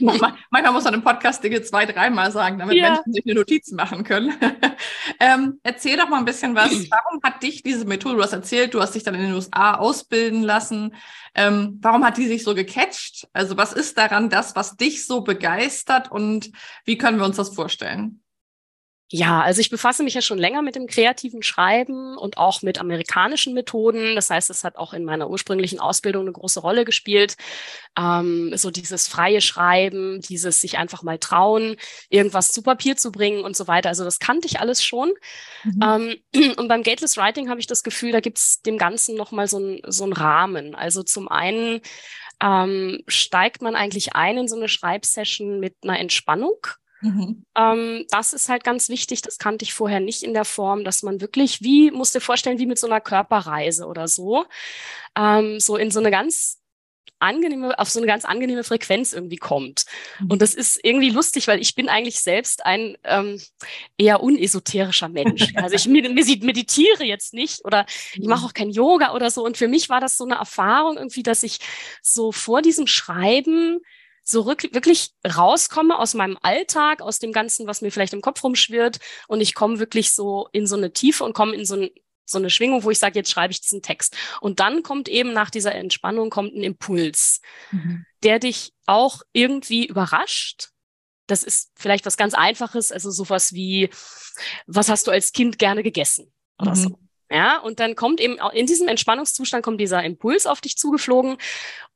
manchmal 0.50 0.72
muss 0.72 0.84
man 0.84 0.94
im 0.94 1.02
Podcast 1.02 1.42
Dinge 1.42 1.62
zwei, 1.62 1.86
dreimal 1.86 2.30
sagen, 2.30 2.58
damit 2.58 2.76
ja. 2.76 2.90
Menschen 2.90 3.12
sich 3.12 3.24
eine 3.24 3.34
Notiz 3.34 3.72
machen 3.72 4.04
können. 4.04 4.34
ähm, 5.20 5.58
erzähl 5.62 5.96
doch 5.96 6.08
mal 6.08 6.18
ein 6.18 6.24
bisschen 6.24 6.54
was. 6.54 6.70
Warum 6.90 7.20
hat 7.22 7.42
dich 7.42 7.62
diese 7.62 7.84
Methode, 7.86 8.16
du 8.16 8.22
hast 8.22 8.32
erzählt, 8.32 8.74
du 8.74 8.80
hast 8.80 8.94
dich 8.94 9.02
dann 9.02 9.14
in 9.14 9.22
den 9.22 9.34
USA 9.34 9.74
ausbilden 9.74 10.42
lassen. 10.42 10.94
Ähm, 11.34 11.78
warum 11.80 12.04
hat 12.04 12.16
die 12.16 12.26
sich 12.26 12.42
so 12.42 12.54
gecatcht? 12.54 13.28
Also 13.32 13.56
was 13.56 13.72
ist 13.72 13.96
daran 13.96 14.28
das, 14.28 14.56
was 14.56 14.76
dich 14.76 15.06
so 15.06 15.20
begeistert 15.20 16.10
und 16.10 16.50
wie 16.84 16.98
können 16.98 17.18
wir 17.18 17.26
uns 17.26 17.36
das 17.36 17.54
vorstellen? 17.54 18.22
Ja, 19.10 19.40
also 19.40 19.62
ich 19.62 19.70
befasse 19.70 20.02
mich 20.02 20.12
ja 20.12 20.20
schon 20.20 20.36
länger 20.36 20.60
mit 20.60 20.74
dem 20.74 20.86
kreativen 20.86 21.42
Schreiben 21.42 22.18
und 22.18 22.36
auch 22.36 22.60
mit 22.60 22.78
amerikanischen 22.78 23.54
Methoden. 23.54 24.14
Das 24.14 24.28
heißt, 24.28 24.50
es 24.50 24.64
hat 24.64 24.76
auch 24.76 24.92
in 24.92 25.04
meiner 25.04 25.30
ursprünglichen 25.30 25.80
Ausbildung 25.80 26.24
eine 26.24 26.32
große 26.32 26.60
Rolle 26.60 26.84
gespielt. 26.84 27.36
Ähm, 27.98 28.52
so 28.54 28.70
dieses 28.70 29.08
freie 29.08 29.40
Schreiben, 29.40 30.20
dieses 30.20 30.60
sich 30.60 30.76
einfach 30.76 31.02
mal 31.02 31.18
trauen, 31.18 31.76
irgendwas 32.10 32.52
zu 32.52 32.60
Papier 32.62 32.96
zu 32.96 33.10
bringen 33.10 33.44
und 33.44 33.56
so 33.56 33.66
weiter. 33.66 33.88
Also 33.88 34.04
das 34.04 34.18
kannte 34.18 34.46
ich 34.46 34.60
alles 34.60 34.84
schon. 34.84 35.14
Mhm. 35.64 36.18
Ähm, 36.34 36.52
und 36.58 36.68
beim 36.68 36.82
Gateless 36.82 37.16
Writing 37.16 37.48
habe 37.48 37.60
ich 37.60 37.66
das 37.66 37.82
Gefühl, 37.82 38.12
da 38.12 38.20
gibt's 38.20 38.60
dem 38.60 38.76
Ganzen 38.76 39.16
nochmal 39.16 39.48
so 39.48 39.58
ein 39.58 39.80
so 39.86 40.04
ein 40.04 40.12
Rahmen. 40.12 40.74
Also 40.74 41.02
zum 41.02 41.28
einen 41.28 41.80
ähm, 42.42 43.02
steigt 43.06 43.62
man 43.62 43.74
eigentlich 43.74 44.14
ein 44.14 44.36
in 44.36 44.48
so 44.48 44.56
eine 44.56 44.68
Schreibsession 44.68 45.60
mit 45.60 45.76
einer 45.82 45.98
Entspannung. 45.98 46.58
Mhm. 47.00 47.44
Ähm, 47.56 48.04
das 48.10 48.32
ist 48.32 48.48
halt 48.48 48.64
ganz 48.64 48.88
wichtig. 48.88 49.22
Das 49.22 49.38
kannte 49.38 49.64
ich 49.64 49.74
vorher 49.74 50.00
nicht 50.00 50.22
in 50.22 50.34
der 50.34 50.44
Form, 50.44 50.84
dass 50.84 51.02
man 51.02 51.20
wirklich, 51.20 51.62
wie, 51.62 51.90
musst 51.90 52.14
dir 52.14 52.20
vorstellen, 52.20 52.58
wie 52.58 52.66
mit 52.66 52.78
so 52.78 52.86
einer 52.86 53.00
Körperreise 53.00 53.86
oder 53.86 54.08
so, 54.08 54.44
ähm, 55.16 55.60
so 55.60 55.76
in 55.76 55.90
so 55.90 56.00
eine 56.00 56.10
ganz 56.10 56.58
angenehme, 57.20 57.78
auf 57.78 57.90
so 57.90 57.98
eine 57.98 58.06
ganz 58.06 58.24
angenehme 58.24 58.64
Frequenz 58.64 59.12
irgendwie 59.12 59.36
kommt. 59.36 59.84
Mhm. 60.20 60.30
Und 60.30 60.42
das 60.42 60.54
ist 60.54 60.78
irgendwie 60.82 61.10
lustig, 61.10 61.48
weil 61.48 61.60
ich 61.60 61.74
bin 61.74 61.88
eigentlich 61.88 62.20
selbst 62.20 62.64
ein 62.64 62.96
ähm, 63.04 63.40
eher 63.96 64.22
unesoterischer 64.22 65.08
Mensch. 65.08 65.48
Also 65.58 65.74
ich 65.74 65.88
meditiere 65.88 67.04
jetzt 67.04 67.34
nicht 67.34 67.64
oder 67.64 67.84
ich 68.14 68.26
mache 68.26 68.42
mhm. 68.42 68.46
auch 68.46 68.54
kein 68.54 68.70
Yoga 68.70 69.12
oder 69.12 69.30
so. 69.30 69.44
Und 69.44 69.56
für 69.56 69.66
mich 69.66 69.88
war 69.88 70.00
das 70.00 70.16
so 70.16 70.24
eine 70.24 70.36
Erfahrung 70.36 70.96
irgendwie, 70.96 71.22
dass 71.22 71.42
ich 71.42 71.58
so 72.00 72.30
vor 72.32 72.62
diesem 72.62 72.86
Schreiben 72.86 73.80
so 74.28 74.44
wirklich 74.46 75.12
rauskomme 75.26 75.98
aus 75.98 76.12
meinem 76.12 76.36
Alltag, 76.42 77.00
aus 77.00 77.18
dem 77.18 77.32
Ganzen, 77.32 77.66
was 77.66 77.80
mir 77.80 77.90
vielleicht 77.90 78.12
im 78.12 78.20
Kopf 78.20 78.44
rumschwirrt 78.44 78.98
und 79.26 79.40
ich 79.40 79.54
komme 79.54 79.78
wirklich 79.78 80.12
so 80.12 80.48
in 80.52 80.66
so 80.66 80.76
eine 80.76 80.92
Tiefe 80.92 81.24
und 81.24 81.32
komme 81.32 81.54
in 81.54 81.64
so, 81.64 81.76
ein, 81.76 81.90
so 82.26 82.36
eine 82.36 82.50
Schwingung, 82.50 82.84
wo 82.84 82.90
ich 82.90 82.98
sage, 82.98 83.18
jetzt 83.18 83.30
schreibe 83.30 83.52
ich 83.52 83.62
diesen 83.62 83.80
Text. 83.80 84.14
Und 84.42 84.60
dann 84.60 84.82
kommt 84.82 85.08
eben 85.08 85.32
nach 85.32 85.48
dieser 85.48 85.74
Entspannung 85.74 86.28
kommt 86.28 86.54
ein 86.54 86.62
Impuls, 86.62 87.40
mhm. 87.70 88.04
der 88.22 88.38
dich 88.38 88.74
auch 88.84 89.22
irgendwie 89.32 89.86
überrascht. 89.86 90.68
Das 91.26 91.42
ist 91.42 91.72
vielleicht 91.74 92.04
was 92.04 92.18
ganz 92.18 92.34
Einfaches, 92.34 92.92
also 92.92 93.10
sowas 93.10 93.54
wie, 93.54 93.88
was 94.66 94.90
hast 94.90 95.06
du 95.06 95.10
als 95.10 95.32
Kind 95.32 95.58
gerne 95.58 95.82
gegessen 95.82 96.30
oder 96.58 96.72
mhm. 96.72 96.76
so. 96.76 96.98
Ja, 97.30 97.58
und 97.58 97.78
dann 97.78 97.94
kommt 97.94 98.20
eben 98.20 98.38
in 98.54 98.66
diesem 98.66 98.88
Entspannungszustand 98.88 99.62
kommt 99.62 99.80
dieser 99.80 100.02
Impuls 100.02 100.46
auf 100.46 100.62
dich 100.62 100.78
zugeflogen 100.78 101.36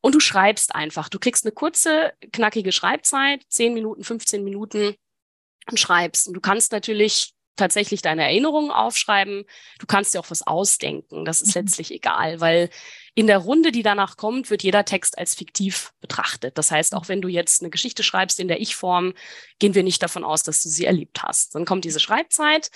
und 0.03 0.15
du 0.15 0.21
schreibst 0.21 0.75
einfach. 0.75 1.09
Du 1.09 1.19
kriegst 1.19 1.45
eine 1.45 1.53
kurze, 1.53 2.13
knackige 2.33 2.71
Schreibzeit, 2.71 3.43
10 3.49 3.73
Minuten, 3.73 4.05
15 4.05 4.45
Minuten 4.45 4.95
und 5.71 5.81
schreibst. 5.81 6.29
Und 6.29 6.35
du 6.35 6.41
kannst 6.41 6.73
natürlich 6.73 7.33
tatsächlich 7.57 8.03
deine 8.03 8.25
Erinnerungen 8.25 8.71
aufschreiben. 8.71 9.45
Du 9.79 9.87
kannst 9.87 10.15
dir 10.15 10.21
auch 10.21 10.31
was 10.31 10.47
ausdenken. 10.47 11.25
Das 11.25 11.41
ist 11.41 11.55
mhm. 11.55 11.63
letztlich 11.63 11.93
egal, 11.93 12.41
weil 12.41 12.71
in 13.15 13.27
der 13.27 13.39
Runde, 13.39 13.73
die 13.73 13.83
danach 13.83 14.17
kommt, 14.17 14.51
wird 14.51 14.63
jeder 14.63 14.85
Text 14.85 15.19
als 15.19 15.35
fiktiv 15.35 15.93
betrachtet. 16.01 16.57
Das 16.57 16.71
heißt, 16.71 16.95
auch 16.95 17.09
wenn 17.09 17.21
du 17.21 17.29
jetzt 17.29 17.63
eine 17.63 17.71
Geschichte 17.71 18.03
schreibst 18.03 18.41
in 18.41 18.49
der 18.49 18.61
Ich-Form, 18.61 19.13
gehen 19.59 19.75
wir 19.75 19.83
nicht 19.83 20.03
davon 20.03 20.25
aus, 20.25 20.43
dass 20.43 20.63
du 20.63 20.69
sie 20.69 20.87
erlebt 20.87 21.23
hast. 21.23 21.55
Dann 21.55 21.65
kommt 21.65 21.85
diese 21.85 22.01
Schreibzeit 22.01 22.71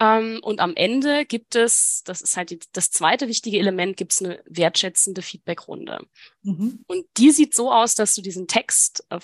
und 0.00 0.60
am 0.60 0.74
Ende 0.76 1.26
gibt 1.26 1.54
es, 1.54 2.02
das 2.04 2.22
ist 2.22 2.36
halt 2.36 2.50
die, 2.50 2.60
das 2.72 2.90
zweite 2.90 3.28
wichtige 3.28 3.58
Element, 3.58 3.98
gibt 3.98 4.12
es 4.12 4.22
eine 4.22 4.42
wertschätzende 4.46 5.20
Feedbackrunde. 5.20 6.06
Mhm. 6.42 6.84
Und 6.86 7.04
die 7.18 7.30
sieht 7.30 7.54
so 7.54 7.70
aus, 7.70 7.94
dass 7.94 8.14
du 8.14 8.22
diesen 8.22 8.46
Text, 8.46 9.04
äh, 9.10 9.18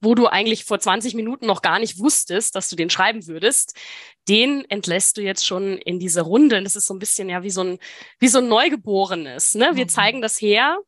wo 0.00 0.14
du 0.14 0.28
eigentlich 0.28 0.64
vor 0.64 0.78
20 0.78 1.14
Minuten 1.14 1.46
noch 1.46 1.62
gar 1.62 1.78
nicht 1.78 1.98
wusstest, 1.98 2.54
dass 2.54 2.70
du 2.70 2.76
den 2.76 2.90
schreiben 2.90 3.26
würdest, 3.26 3.74
den 4.28 4.64
entlässt 4.70 5.16
du 5.16 5.22
jetzt 5.22 5.46
schon 5.46 5.76
in 5.78 5.98
diese 5.98 6.22
Runde. 6.22 6.58
Und 6.58 6.64
das 6.64 6.76
ist 6.76 6.86
so 6.86 6.94
ein 6.94 7.00
bisschen 7.00 7.28
ja 7.28 7.42
wie 7.42 7.50
so 7.50 7.62
ein, 7.62 7.78
wie 8.18 8.28
so 8.28 8.38
ein 8.38 8.48
Neugeborenes. 8.48 9.56
Ne? 9.56 9.72
Wir 9.74 9.84
mhm. 9.84 9.90
zeigen 9.90 10.22
das 10.22 10.40
her 10.40 10.78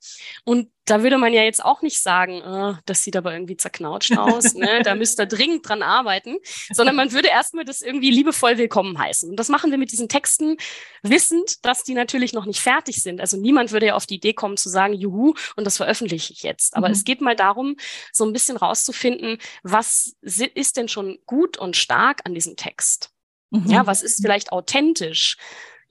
und 0.44 0.70
da 0.92 1.02
würde 1.02 1.16
man 1.16 1.32
ja 1.32 1.42
jetzt 1.42 1.64
auch 1.64 1.80
nicht 1.80 2.02
sagen, 2.02 2.42
oh, 2.44 2.74
das 2.84 3.02
sieht 3.02 3.16
aber 3.16 3.32
irgendwie 3.32 3.56
zerknautscht 3.56 4.14
aus, 4.18 4.52
ne? 4.52 4.82
da 4.84 4.94
müsst 4.94 5.18
ihr 5.18 5.24
dringend 5.24 5.66
dran 5.66 5.82
arbeiten, 5.82 6.36
sondern 6.70 6.96
man 6.96 7.12
würde 7.12 7.28
erstmal 7.28 7.64
das 7.64 7.80
irgendwie 7.80 8.10
liebevoll 8.10 8.58
willkommen 8.58 8.98
heißen. 8.98 9.30
Und 9.30 9.36
das 9.36 9.48
machen 9.48 9.70
wir 9.70 9.78
mit 9.78 9.90
diesen 9.90 10.10
Texten, 10.10 10.58
wissend, 11.02 11.64
dass 11.64 11.82
die 11.82 11.94
natürlich 11.94 12.34
noch 12.34 12.44
nicht 12.44 12.60
fertig 12.60 13.02
sind. 13.02 13.22
Also 13.22 13.38
niemand 13.38 13.72
würde 13.72 13.86
ja 13.86 13.94
auf 13.94 14.04
die 14.04 14.16
Idee 14.16 14.34
kommen 14.34 14.58
zu 14.58 14.68
sagen, 14.68 14.92
juhu, 14.92 15.32
und 15.56 15.64
das 15.64 15.78
veröffentliche 15.78 16.34
ich 16.34 16.42
jetzt. 16.42 16.76
Aber 16.76 16.88
mhm. 16.88 16.92
es 16.92 17.04
geht 17.04 17.22
mal 17.22 17.36
darum, 17.36 17.76
so 18.12 18.26
ein 18.26 18.34
bisschen 18.34 18.58
rauszufinden, 18.58 19.38
was 19.62 20.14
ist 20.20 20.76
denn 20.76 20.88
schon 20.88 21.20
gut 21.24 21.56
und 21.56 21.74
stark 21.74 22.20
an 22.24 22.34
diesem 22.34 22.56
Text? 22.56 23.12
Mhm. 23.48 23.70
Ja, 23.70 23.86
was 23.86 24.02
ist 24.02 24.20
vielleicht 24.20 24.52
authentisch? 24.52 25.38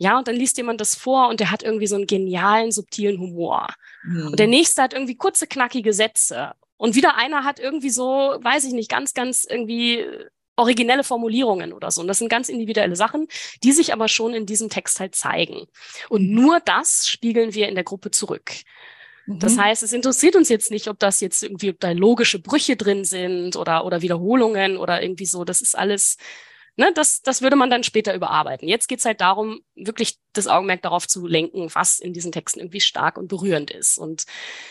Ja, 0.02 0.18
und 0.18 0.28
dann 0.28 0.36
liest 0.36 0.58
jemand 0.58 0.82
das 0.82 0.96
vor 0.96 1.30
und 1.30 1.40
der 1.40 1.52
hat 1.52 1.62
irgendwie 1.62 1.86
so 1.86 1.96
einen 1.96 2.08
genialen, 2.08 2.72
subtilen 2.72 3.20
Humor. 3.20 3.68
Mhm. 4.02 4.28
Und 4.30 4.40
der 4.40 4.48
nächste 4.48 4.82
hat 4.82 4.94
irgendwie 4.94 5.16
kurze, 5.16 5.46
knackige 5.46 5.94
Sätze. 5.94 6.54
Und 6.76 6.96
wieder 6.96 7.18
einer 7.18 7.44
hat 7.44 7.60
irgendwie 7.60 7.92
so, 7.92 8.04
weiß 8.42 8.64
ich 8.64 8.74
nicht, 8.74 8.90
ganz, 8.90 9.14
ganz 9.14 9.46
irgendwie 9.48 10.04
originelle 10.56 11.04
Formulierungen 11.04 11.72
oder 11.72 11.92
so. 11.92 12.02
Und 12.02 12.08
das 12.08 12.18
sind 12.18 12.30
ganz 12.30 12.50
individuelle 12.50 12.96
Sachen, 12.96 13.28
die 13.64 13.74
sich 13.74 13.94
aber 13.94 14.08
schon 14.08 14.34
in 14.34 14.48
diesem 14.48 14.70
Text 14.70 15.00
halt 15.00 15.14
zeigen. 15.14 15.68
Und 16.10 16.30
mhm. 16.30 16.34
nur 16.34 16.60
das 16.62 17.08
spiegeln 17.08 17.54
wir 17.54 17.70
in 17.70 17.76
der 17.76 17.84
Gruppe 17.84 18.10
zurück. 18.10 18.52
Das 19.28 19.54
mhm. 19.54 19.62
heißt, 19.66 19.84
es 19.84 19.94
interessiert 19.94 20.36
uns 20.36 20.50
jetzt 20.50 20.72
nicht, 20.72 20.88
ob 20.88 20.98
das 20.98 21.22
jetzt 21.22 21.44
irgendwie, 21.44 21.70
ob 21.70 21.80
da 21.80 21.92
logische 21.92 22.40
Brüche 22.40 22.76
drin 22.76 23.06
sind 23.06 23.56
oder, 23.56 23.86
oder 23.86 24.02
Wiederholungen 24.02 24.78
oder 24.78 25.04
irgendwie 25.04 25.28
so. 25.28 25.46
Das 25.46 25.62
ist 25.62 25.78
alles 25.78 26.18
ne, 26.76 26.92
das, 26.94 27.22
das 27.22 27.42
würde 27.42 27.56
man 27.56 27.70
dann 27.70 27.84
später 27.84 28.14
überarbeiten. 28.14 28.68
Jetzt 28.68 28.88
geht's 28.88 29.06
halt 29.06 29.22
darum, 29.22 29.62
wirklich 29.76 30.18
das 30.34 30.48
Augenmerk 30.48 30.82
darauf 30.82 31.08
zu 31.08 31.28
lenken, 31.28 31.70
was 31.74 32.00
in 32.00 32.14
diesen 32.14 32.32
Texten 32.32 32.60
irgendwie 32.60 32.82
stark 32.82 33.18
und 33.18 33.28
berührend 33.28 33.72
ist. 33.72 33.98
Und 33.98 34.26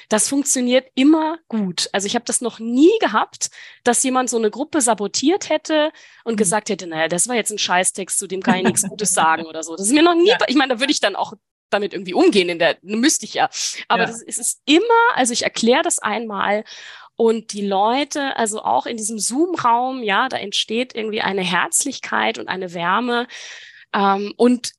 das 0.08 0.28
funktioniert 0.28 0.88
immer 0.94 1.38
gut. 1.48 1.88
Also 1.92 2.06
ich 2.06 2.14
habe 2.14 2.24
das 2.24 2.40
noch 2.40 2.58
nie 2.58 2.92
gehabt, 3.00 3.50
dass 3.84 4.02
jemand 4.02 4.30
so 4.30 4.38
eine 4.38 4.50
Gruppe 4.50 4.80
sabotiert 4.80 5.48
hätte 5.48 5.92
und 6.24 6.34
mhm. 6.34 6.38
gesagt 6.38 6.70
hätte, 6.70 6.86
naja, 6.86 7.08
das 7.08 7.28
war 7.28 7.36
jetzt 7.36 7.52
ein 7.52 7.58
Scheißtext, 7.58 8.18
zu 8.18 8.26
dem 8.26 8.42
kann 8.42 8.56
ich 8.56 8.64
nichts 8.64 8.82
Gutes 8.88 9.14
sagen 9.14 9.46
oder 9.46 9.62
so. 9.62 9.76
Das 9.76 9.86
ist 9.86 9.92
mir 9.92 10.02
noch 10.02 10.14
nie, 10.14 10.28
ja. 10.28 10.38
ich 10.46 10.56
meine, 10.56 10.74
da 10.74 10.80
würde 10.80 10.92
ich 10.92 11.00
dann 11.00 11.16
auch 11.16 11.34
damit 11.70 11.92
irgendwie 11.92 12.14
umgehen 12.14 12.48
in 12.48 12.58
der, 12.58 12.76
müsste 12.82 13.24
ich 13.24 13.34
ja. 13.34 13.48
Aber 13.88 14.02
ja. 14.02 14.08
das 14.08 14.22
ist 14.22 14.38
es 14.38 14.60
immer, 14.66 14.82
also 15.14 15.32
ich 15.32 15.42
erkläre 15.42 15.82
das 15.82 15.98
einmal 15.98 16.64
und 17.20 17.52
die 17.52 17.66
Leute, 17.66 18.34
also 18.38 18.62
auch 18.62 18.86
in 18.86 18.96
diesem 18.96 19.18
Zoom-Raum, 19.18 20.02
ja, 20.02 20.30
da 20.30 20.38
entsteht 20.38 20.94
irgendwie 20.94 21.20
eine 21.20 21.42
Herzlichkeit 21.42 22.38
und 22.38 22.48
eine 22.48 22.72
Wärme. 22.72 23.28
Ähm, 23.92 24.32
und 24.38 24.72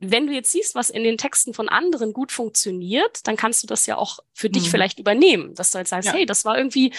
wenn 0.00 0.26
du 0.26 0.32
jetzt 0.32 0.50
siehst, 0.50 0.74
was 0.74 0.90
in 0.90 1.04
den 1.04 1.16
Texten 1.16 1.54
von 1.54 1.68
anderen 1.68 2.12
gut 2.12 2.32
funktioniert, 2.32 3.24
dann 3.28 3.36
kannst 3.36 3.62
du 3.62 3.68
das 3.68 3.86
ja 3.86 3.98
auch 3.98 4.18
für 4.32 4.50
dich 4.50 4.64
mhm. 4.64 4.68
vielleicht 4.68 4.98
übernehmen, 4.98 5.54
dass 5.54 5.70
du 5.70 5.76
halt 5.76 5.86
sagst, 5.86 6.08
ja. 6.08 6.14
hey, 6.14 6.26
das 6.26 6.44
war 6.44 6.58
irgendwie 6.58 6.92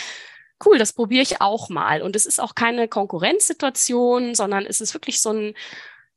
cool, 0.66 0.78
das 0.78 0.94
probiere 0.94 1.24
ich 1.24 1.42
auch 1.42 1.68
mal. 1.68 2.02
Und 2.02 2.16
es 2.16 2.26
ist 2.26 2.40
auch 2.40 2.56
keine 2.56 2.88
Konkurrenzsituation, 2.88 4.36
sondern 4.36 4.66
es 4.66 4.80
ist 4.80 4.94
wirklich 4.94 5.20
so 5.20 5.34
ein, 5.34 5.54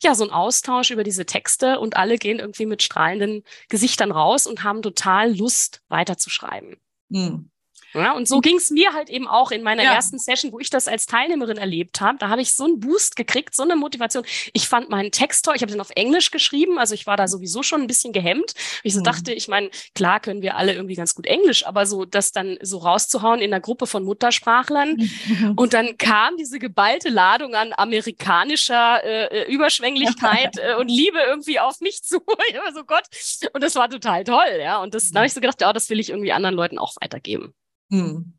ja, 0.01 0.15
so 0.15 0.23
ein 0.23 0.31
Austausch 0.31 0.93
über 0.93 1.03
diese 1.03 1.27
Texte 1.27 1.81
und 1.81 1.97
alle 1.97 2.19
gehen 2.19 2.39
irgendwie 2.39 2.67
mit 2.67 2.85
strahlenden 2.85 3.43
Gesichtern 3.69 4.13
raus 4.13 4.47
und 4.47 4.63
haben 4.63 4.81
total 4.81 5.37
Lust, 5.37 5.83
weiterzuschreiben. 5.89 6.77
Mhm. 7.09 7.51
Ja, 7.95 8.13
und 8.13 8.27
so 8.27 8.41
ging 8.41 8.57
es 8.57 8.71
mir 8.71 8.93
halt 8.93 9.09
eben 9.09 9.29
auch 9.29 9.51
in 9.51 9.63
meiner 9.63 9.85
ja. 9.85 9.95
ersten 9.95 10.19
Session, 10.19 10.53
wo 10.53 10.59
ich 10.59 10.71
das 10.71 10.89
als 10.89 11.07
Teilnehmerin 11.07 11.57
erlebt 11.57 12.01
habe. 12.01 12.19
Da 12.19 12.29
habe 12.29 12.43
ich 12.43 12.55
so 12.55 12.65
einen 12.65 12.81
Boost 12.81 13.17
gekriegt, 13.17 13.55
so 13.55 13.63
eine 13.63 13.77
Motivation. 13.77 14.25
Ich 14.53 14.69
fand 14.69 14.91
meinen 14.91 15.13
Text 15.13 15.45
toll. 15.45 15.55
Ich 15.57 15.63
habe 15.63 15.71
den 15.71 15.81
auf 15.81 15.91
Englisch 15.95 16.31
geschrieben, 16.31 16.79
also 16.79 16.95
ich 16.95 17.07
war 17.07 17.17
da 17.17 17.29
sowieso 17.29 17.63
schon 17.63 17.83
ein 17.83 17.87
bisschen 17.87 18.13
gehemmt. 18.13 18.55
Ich 18.83 18.95
so 18.95 19.01
mhm. 19.01 19.05
dachte, 19.05 19.33
ich 19.33 19.49
meine, 19.49 19.71
klar 19.95 20.21
können 20.21 20.43
wir 20.43 20.57
alle 20.57 20.75
irgendwie 20.75 20.97
ganz 20.97 21.15
gut 21.15 21.27
Englisch, 21.27 21.67
aber 21.67 21.87
so 21.87 22.05
das 22.05 22.33
dann 22.33 22.59
so 22.63 22.79
rauszuhauen 22.79 23.41
in 23.41 23.53
einer 23.53 23.61
Gruppe 23.61 23.87
von 23.87 24.05
Muttersprachlern. 24.05 24.97
Mhm. 24.97 25.53
Und 25.57 25.73
dann 25.73 25.97
kam 25.97 26.37
diese 26.37 26.59
geballte 26.59 27.09
Ladung 27.09 27.55
an 27.55 27.73
amerikanischer 27.77 29.05
äh, 29.05 29.43
äh 29.43 29.53
Überschwänglichkeit 29.53 30.57
äh, 30.59 30.75
und 30.75 30.89
Liebe 30.89 31.19
irgendwie 31.19 31.61
auf 31.61 31.81
mich 31.81 32.03
zu. 32.03 32.17
ich 32.49 32.57
war 32.57 32.73
so 32.73 32.85
Gott. 32.85 33.05
Und 33.53 33.63
das 33.63 33.77
war 33.77 33.89
total 33.89 34.25
toll, 34.25 34.61
ja. 34.61 34.83
Und 34.83 34.95
das, 34.95 35.11
da 35.11 35.21
habe 35.21 35.27
ich 35.27 35.35
so 35.35 35.41
gedacht, 35.41 35.61
ja, 35.61 35.73
das 35.73 35.91
will 35.91 36.01
ich 36.01 36.11
irgendwie 36.11 36.33
anderen 36.33 36.55
Leuten 36.55 36.79
auch 36.79 36.95
weitergeben. 37.01 37.55
Hm. 37.91 38.35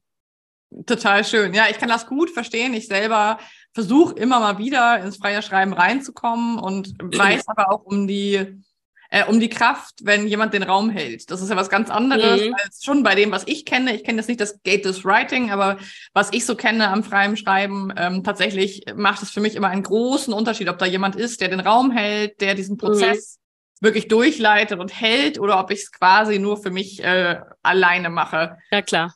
Total 0.85 1.23
schön. 1.23 1.53
Ja, 1.53 1.65
ich 1.69 1.77
kann 1.77 1.89
das 1.89 2.07
gut 2.07 2.29
verstehen. 2.29 2.73
Ich 2.73 2.87
selber 2.87 3.39
versuche 3.73 4.15
immer 4.15 4.39
mal 4.39 4.57
wieder 4.57 4.99
ins 4.99 5.17
freie 5.17 5.41
Schreiben 5.41 5.73
reinzukommen 5.73 6.59
und 6.59 6.95
weiß 6.99 7.43
aber 7.47 7.71
auch 7.71 7.85
um 7.85 8.07
die 8.07 8.61
äh, 9.09 9.23
um 9.25 9.39
die 9.39 9.49
Kraft, 9.49 9.99
wenn 10.03 10.27
jemand 10.27 10.53
den 10.53 10.63
Raum 10.63 10.89
hält. 10.89 11.29
Das 11.31 11.41
ist 11.41 11.49
ja 11.49 11.55
was 11.55 11.69
ganz 11.69 11.89
anderes 11.89 12.41
mhm. 12.41 12.55
als 12.61 12.83
schon 12.83 13.03
bei 13.03 13.15
dem, 13.15 13.31
was 13.31 13.43
ich 13.47 13.65
kenne. 13.65 13.95
Ich 13.95 14.03
kenne 14.03 14.17
jetzt 14.17 14.27
nicht 14.27 14.41
das 14.41 14.61
Gate 14.63 14.83
des 14.83 15.05
Writing, 15.05 15.51
aber 15.51 15.77
was 16.13 16.33
ich 16.33 16.45
so 16.45 16.55
kenne 16.55 16.89
am 16.89 17.03
freien 17.03 17.37
Schreiben, 17.37 17.93
ähm, 17.95 18.23
tatsächlich 18.23 18.83
macht 18.95 19.21
es 19.23 19.31
für 19.31 19.41
mich 19.41 19.55
immer 19.55 19.69
einen 19.69 19.83
großen 19.83 20.33
Unterschied, 20.33 20.69
ob 20.69 20.79
da 20.79 20.85
jemand 20.85 21.15
ist, 21.15 21.39
der 21.39 21.49
den 21.49 21.59
Raum 21.59 21.91
hält, 21.91 22.41
der 22.41 22.55
diesen 22.55 22.77
Prozess 22.77 23.37
mhm. 23.79 23.85
wirklich 23.85 24.07
durchleitet 24.07 24.79
und 24.79 24.99
hält 24.99 25.39
oder 25.39 25.59
ob 25.59 25.71
ich 25.71 25.79
es 25.79 25.91
quasi 25.91 26.39
nur 26.39 26.61
für 26.61 26.71
mich 26.71 27.03
äh, 27.03 27.39
alleine 27.61 28.09
mache. 28.09 28.57
Ja, 28.71 28.81
klar. 28.81 29.15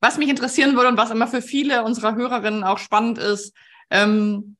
Was 0.00 0.18
mich 0.18 0.28
interessieren 0.28 0.76
würde 0.76 0.88
und 0.88 0.96
was 0.96 1.10
immer 1.10 1.26
für 1.26 1.42
viele 1.42 1.82
unserer 1.82 2.14
Hörerinnen 2.14 2.64
auch 2.64 2.78
spannend 2.78 3.18
ist, 3.18 3.54
ähm, 3.90 4.56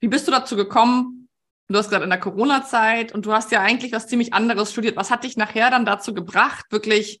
wie 0.00 0.08
bist 0.08 0.26
du 0.26 0.32
dazu 0.32 0.56
gekommen? 0.56 1.28
Du 1.68 1.76
hast 1.76 1.88
gesagt 1.88 2.04
in 2.04 2.10
der 2.10 2.20
Corona-Zeit 2.20 3.12
und 3.12 3.26
du 3.26 3.32
hast 3.32 3.52
ja 3.52 3.60
eigentlich 3.60 3.92
was 3.92 4.06
ziemlich 4.06 4.32
anderes 4.32 4.72
studiert. 4.72 4.96
Was 4.96 5.10
hat 5.10 5.24
dich 5.24 5.36
nachher 5.36 5.70
dann 5.70 5.84
dazu 5.84 6.14
gebracht, 6.14 6.66
wirklich 6.70 7.20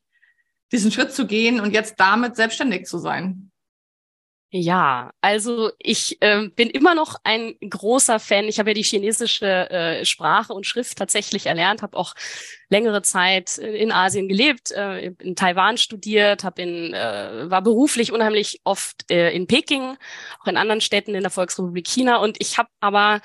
diesen 0.72 0.90
Schritt 0.90 1.12
zu 1.12 1.26
gehen 1.26 1.60
und 1.60 1.72
jetzt 1.72 1.96
damit 1.98 2.36
selbstständig 2.36 2.86
zu 2.86 2.98
sein? 2.98 3.47
Ja, 4.50 5.10
also 5.20 5.70
ich 5.78 6.16
äh, 6.22 6.48
bin 6.48 6.70
immer 6.70 6.94
noch 6.94 7.16
ein 7.22 7.54
großer 7.68 8.18
Fan. 8.18 8.46
Ich 8.46 8.58
habe 8.58 8.70
ja 8.70 8.74
die 8.74 8.82
chinesische 8.82 9.68
äh, 9.68 10.06
Sprache 10.06 10.54
und 10.54 10.64
Schrift 10.66 10.96
tatsächlich 10.96 11.44
erlernt, 11.44 11.82
habe 11.82 11.98
auch 11.98 12.14
längere 12.70 13.02
Zeit 13.02 13.58
in 13.58 13.92
Asien 13.92 14.26
gelebt, 14.26 14.70
äh, 14.70 15.08
in 15.20 15.36
Taiwan 15.36 15.76
studiert, 15.76 16.44
habe 16.44 16.62
in 16.62 16.94
äh, 16.94 17.50
war 17.50 17.60
beruflich 17.60 18.10
unheimlich 18.10 18.62
oft 18.64 19.10
äh, 19.10 19.32
in 19.32 19.46
Peking, 19.46 19.98
auch 20.40 20.46
in 20.46 20.56
anderen 20.56 20.80
Städten 20.80 21.14
in 21.14 21.20
der 21.20 21.30
Volksrepublik 21.30 21.86
China 21.86 22.16
und 22.16 22.40
ich 22.40 22.56
habe 22.56 22.70
aber 22.80 23.20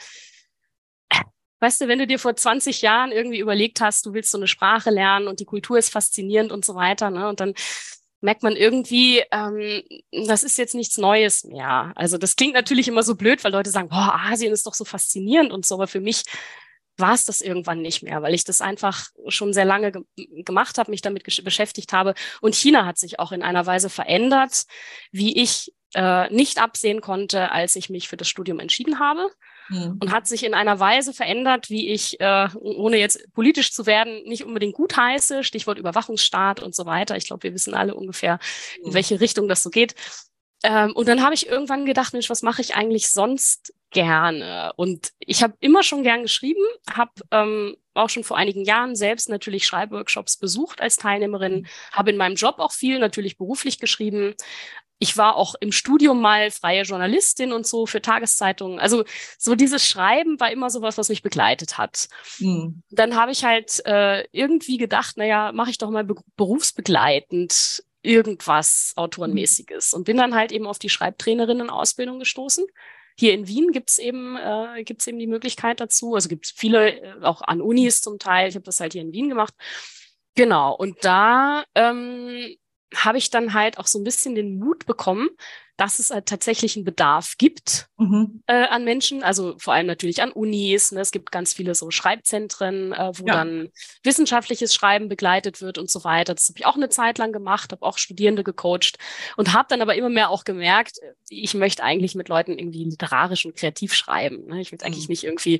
Weißt 1.60 1.80
du, 1.80 1.88
wenn 1.88 2.00
du 2.00 2.06
dir 2.08 2.20
vor 2.20 2.36
20 2.36 2.82
Jahren 2.82 3.12
irgendwie 3.13 3.39
überlegt 3.39 3.80
hast, 3.80 4.06
du 4.06 4.13
willst 4.13 4.32
so 4.32 4.38
eine 4.38 4.48
Sprache 4.48 4.89
lernen 4.89 5.27
und 5.27 5.39
die 5.39 5.46
Kultur 5.46 5.77
ist 5.77 5.92
faszinierend 5.92 6.51
und 6.51 6.65
so 6.65 6.75
weiter, 6.75 7.10
ne? 7.10 7.30
Und 7.30 7.39
dann 7.39 7.53
merkt 8.24 8.42
man 8.42 8.56
irgendwie, 8.56 9.22
ähm, 9.32 9.84
das 10.12 10.44
ist 10.44 10.58
jetzt 10.58 10.75
nichts 10.75 10.98
Neues 10.98 11.44
mehr. 11.44 11.92
Also 11.96 12.18
das 12.18 12.36
klingt 12.36 12.53
natürlich 12.53 12.88
immer 12.88 13.03
so 13.03 13.15
blöd, 13.15 13.44
weil 13.44 13.51
Leute 13.51 13.70
sagen, 13.70 13.89
boah, 13.89 14.20
Asien 14.30 14.53
ist 14.53 14.65
doch 14.65 14.74
so 14.74 14.86
faszinierend 14.86 15.51
und 15.51 15.65
so, 15.65 15.75
aber 15.75 15.88
für 15.88 16.00
mich 16.00 16.24
war 16.98 17.13
es 17.13 17.25
das 17.25 17.42
irgendwann 17.42 17.82
nicht 17.82 18.03
mehr, 18.03 18.22
weil 18.22 18.34
ich 18.34 18.44
das 18.44 18.62
einfach 18.62 19.08
schon 19.27 19.51
sehr 19.51 19.65
lange 19.65 19.92
ge 19.92 20.03
gemacht 20.44 20.77
habe, 20.77 20.92
mich 20.92 21.01
damit 21.01 21.24
beschäftigt 21.24 21.92
habe. 21.92 22.13
Und 22.39 22.56
China 22.56 22.86
hat 22.86 22.98
sich 22.98 23.20
auch 23.20 23.32
in 23.32 23.44
einer 23.44 23.65
Weise 23.65 23.89
verändert, 23.89 24.65
wie 25.12 25.42
ich 25.42 25.74
äh, 25.96 26.32
nicht 26.34 26.62
absehen 26.62 27.01
konnte, 27.01 27.51
als 27.51 27.75
ich 27.75 27.89
mich 27.89 28.08
für 28.08 28.18
das 28.18 28.30
Studium 28.30 28.60
entschieden 28.60 29.00
habe 29.00 29.30
mhm. 29.70 29.98
und 30.00 30.12
hat 30.12 30.27
sich 30.27 30.43
in 30.43 30.53
einer 30.53 30.79
Weise 30.79 31.13
verändert, 31.13 31.70
wie 31.70 31.89
ich, 31.89 32.20
äh, 32.20 32.48
ohne 32.60 32.98
jetzt 32.98 33.32
politisch 33.34 33.72
zu 33.74 33.86
werden, 33.86 34.24
nicht 34.24 34.43
unbedingt 34.43 34.75
gut 34.75 34.96
heiße, 34.96 35.43
Stichwort 35.43 35.77
Überwachungsstaat 35.77 36.62
und 36.62 36.75
so 36.75 36.86
weiter. 36.86 37.17
Ich 37.17 37.27
glaube, 37.27 37.43
wir 37.43 37.53
wissen 37.53 37.74
alle 37.74 37.96
ungefähr, 37.96 38.39
mhm. 38.79 38.88
in 38.88 38.93
welche 38.93 39.20
Richtung 39.20 39.48
das 39.48 39.63
so 39.63 39.70
geht. 39.70 39.96
Ähm, 40.63 40.93
und 40.93 41.08
dann 41.08 41.22
habe 41.22 41.34
ich 41.34 41.48
irgendwann 41.48 41.86
gedacht, 41.86 42.13
Mensch, 42.13 42.29
was 42.29 42.41
mache 42.41 42.62
ich 42.62 42.75
eigentlich 42.75 43.10
sonst 43.10 43.74
gerne? 43.91 44.72
Und 44.77 45.12
ich 45.20 45.43
habe 45.43 45.55
immer 45.60 45.84
schon 45.84 46.03
gern 46.03 46.24
geschrieben, 46.24 46.63
habe 46.89 47.12
ähm, 47.32 47.75
auch 47.93 48.10
schon 48.10 48.24
vor 48.24 48.38
einigen 48.38 48.63
Jahren 48.63 48.96
selbst 48.96 49.29
natürlich 49.29 49.65
Schreibworkshops 49.65 50.38
besucht 50.38 50.82
als 50.82 50.96
Teilnehmerin, 50.96 51.62
mhm. 51.62 51.67
habe 51.91 52.12
in 52.12 52.17
meinem 52.17 52.36
Job 52.36 52.55
auch 52.60 52.72
viel 52.72 53.00
natürlich 53.00 53.38
beruflich 53.38 53.79
geschrieben, 53.79 54.36
ich 55.03 55.17
war 55.17 55.36
auch 55.36 55.55
im 55.60 55.74
Studium 55.74 56.22
mal 56.22 56.50
freie 56.50 56.83
Journalistin 56.83 57.51
und 57.51 57.67
so 57.67 57.86
für 57.86 58.01
Tageszeitungen. 58.01 58.79
Also 58.79 59.03
so 59.38 59.53
dieses 59.53 59.86
Schreiben 59.86 60.39
war 60.39 60.50
immer 60.50 60.69
sowas, 60.69 60.98
was 60.98 61.10
mich 61.10 61.22
begleitet 61.22 61.77
hat. 61.77 62.07
Mhm. 62.39 62.83
Dann 62.89 63.17
habe 63.17 63.33
ich 63.33 63.43
halt 63.43 63.86
äh, 63.86 64.24
irgendwie 64.31 64.77
gedacht, 64.77 65.17
naja, 65.17 65.51
mache 65.51 65.72
ich 65.72 65.77
doch 65.77 65.89
mal 65.89 66.05
be 66.05 66.15
berufsbegleitend 66.38 67.83
irgendwas 68.01 68.93
Autorenmäßiges 68.95 69.93
und 69.93 70.05
bin 70.05 70.15
dann 70.15 70.36
halt 70.36 70.53
eben 70.53 70.67
auf 70.67 70.79
die 70.79 70.89
Schreibtrainerinnen-Ausbildung 70.89 72.19
gestoßen. 72.19 72.65
Hier 73.17 73.33
in 73.33 73.45
Wien 73.50 73.74
gibt's 73.74 73.98
eben, 73.98 74.38
äh, 74.38 74.86
gibt's 74.86 75.05
eben 75.05 75.19
die 75.19 75.27
Möglichkeit 75.27 75.81
dazu. 75.81 76.15
Also 76.15 76.29
gibt 76.29 76.45
es 76.45 76.53
viele, 76.55 76.98
äh, 76.98 77.22
auch 77.24 77.41
an 77.41 77.62
Unis 77.62 78.00
zum 78.00 78.19
Teil. 78.19 78.48
Ich 78.48 78.55
habe 78.55 78.63
das 78.63 78.79
halt 78.79 78.93
hier 78.93 79.01
in 79.01 79.12
Wien 79.12 79.27
gemacht. 79.27 79.53
Genau, 80.36 80.74
und 80.74 81.03
da 81.03 81.66
ähm, 81.75 82.55
habe 82.96 83.18
ich 83.18 83.29
dann 83.29 83.53
halt 83.53 83.77
auch 83.77 83.88
so 83.88 84.00
ein 84.00 84.03
bisschen 84.03 84.36
den 84.36 84.60
Mut 84.60 84.86
bekommen, 84.86 85.29
dass 85.77 85.98
es 85.98 86.12
halt 86.12 86.27
tatsächlich 86.27 86.75
einen 86.75 86.86
Bedarf 86.86 87.34
gibt 87.40 87.88
mhm. 87.98 88.44
äh, 88.46 88.68
an 88.68 88.84
Menschen, 88.84 89.24
also 89.24 89.56
vor 89.58 89.74
allem 89.74 89.88
natürlich 89.88 90.22
an 90.22 90.32
Unis. 90.32 90.92
Ne? 90.92 91.01
Es 91.01 91.12
gibt 91.12 91.32
ganz 91.32 91.53
viele 91.53 91.74
so 91.74 91.90
Schreibzentren, 91.90 92.94
äh, 92.94 93.12
wo 93.16 93.25
ja. 93.25 93.34
dann 93.34 93.70
wissenschaftliches 94.03 94.74
Schreiben 94.75 95.10
begleitet 95.10 95.62
wird 95.62 95.79
und 95.79 95.90
so 95.90 96.03
weiter. 96.03 96.36
Das 96.36 96.50
habe 96.50 96.60
ich 96.60 96.66
auch 96.68 96.75
eine 96.75 96.90
Zeit 96.90 97.18
lang 97.18 97.32
gemacht, 97.32 97.72
habe 97.72 97.84
auch 97.84 97.98
Studierende 97.98 98.44
gecoacht 98.44 98.98
und 99.36 99.53
habe 99.53 99.68
dann 99.68 99.82
aber 99.82 99.96
immer 99.96 100.10
mehr 100.10 100.29
auch 100.29 100.44
gemerkt, 100.44 101.00
ich 101.27 101.56
möchte 101.56 101.84
eigentlich 101.84 102.14
mit 102.14 102.29
Leuten 102.29 102.58
irgendwie 102.60 102.84
literarisch 102.84 103.46
und 103.46 103.56
kreativ 103.56 103.96
schreiben. 103.96 104.46
Ne? 104.46 104.62
Ich 104.62 104.72
will 104.72 104.79
eigentlich 104.84 105.08
mhm. 105.08 105.14
nicht 105.14 105.24
irgendwie, 105.24 105.60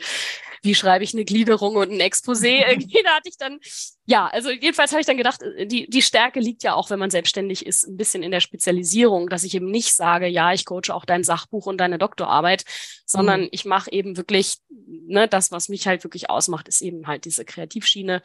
wie 0.62 0.76
schreibe 0.76 1.04
ich 1.04 1.14
eine 1.14 1.26
Gliederung 1.26 1.76
und 1.76 1.92
ein 1.92 2.02
Exposé? 2.02 2.64
irgendwie, 2.70 3.02
da 3.04 3.16
hatte 3.16 3.30
ich 3.30 3.38
dann, 3.38 3.60
ja, 4.06 4.28
also 4.28 4.50
jedenfalls 4.50 4.92
habe 4.92 5.00
ich 5.00 5.08
dann 5.08 5.18
gedacht, 5.18 5.40
die, 5.66 5.90
die 5.90 6.02
Stärke 6.02 6.42
liegt 6.42 6.64
ja 6.64 6.74
auch, 6.74 6.90
wenn 6.90 7.00
man 7.00 7.10
selbstständig 7.10 7.66
ist, 7.66 7.88
ein 7.88 7.96
bisschen 7.96 8.22
in 8.22 8.32
der 8.32 8.42
Spezialisierung, 8.42 9.30
dass 9.30 9.46
ich 9.46 9.56
eben 9.56 9.72
nicht 9.72 9.94
sage, 9.94 10.28
ja, 10.28 10.52
ich 10.52 10.66
coache 10.66 10.94
auch 10.94 11.06
dein 11.06 11.24
Sachbuch 11.24 11.68
und 11.68 11.78
deine 11.78 11.98
Doktorarbeit, 11.98 12.66
sondern 13.06 13.42
mhm. 13.42 13.50
ich 13.52 13.64
mache 13.64 13.92
eben 13.92 14.18
wirklich, 14.18 14.58
ne, 14.70 15.28
das, 15.30 15.52
was 15.52 15.70
mich 15.70 15.88
halt 15.88 16.04
wirklich 16.04 16.30
ausmacht, 16.30 16.68
ist 16.68 16.82
eben 16.82 17.08
halt 17.08 17.24
diese 17.24 17.46
Kreativschiene. 17.46 18.22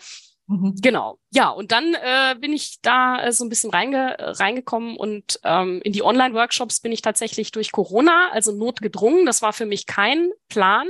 Mhm. 0.48 0.76
Genau. 0.80 1.20
Ja, 1.30 1.50
und 1.50 1.70
dann 1.70 1.94
äh, 1.94 2.34
bin 2.40 2.52
ich 2.52 2.80
da 2.82 3.22
äh, 3.22 3.32
so 3.32 3.44
ein 3.44 3.48
bisschen 3.48 3.70
reinge 3.70 4.16
reingekommen 4.18 4.96
und 4.96 5.38
ähm, 5.44 5.80
in 5.84 5.92
die 5.92 6.02
Online-Workshops 6.02 6.80
bin 6.80 6.90
ich 6.90 7.02
tatsächlich 7.02 7.52
durch 7.52 7.70
Corona, 7.70 8.30
also 8.32 8.50
notgedrungen. 8.50 9.26
Das 9.26 9.42
war 9.42 9.52
für 9.52 9.66
mich 9.66 9.86
kein 9.86 10.30
Plan. 10.48 10.88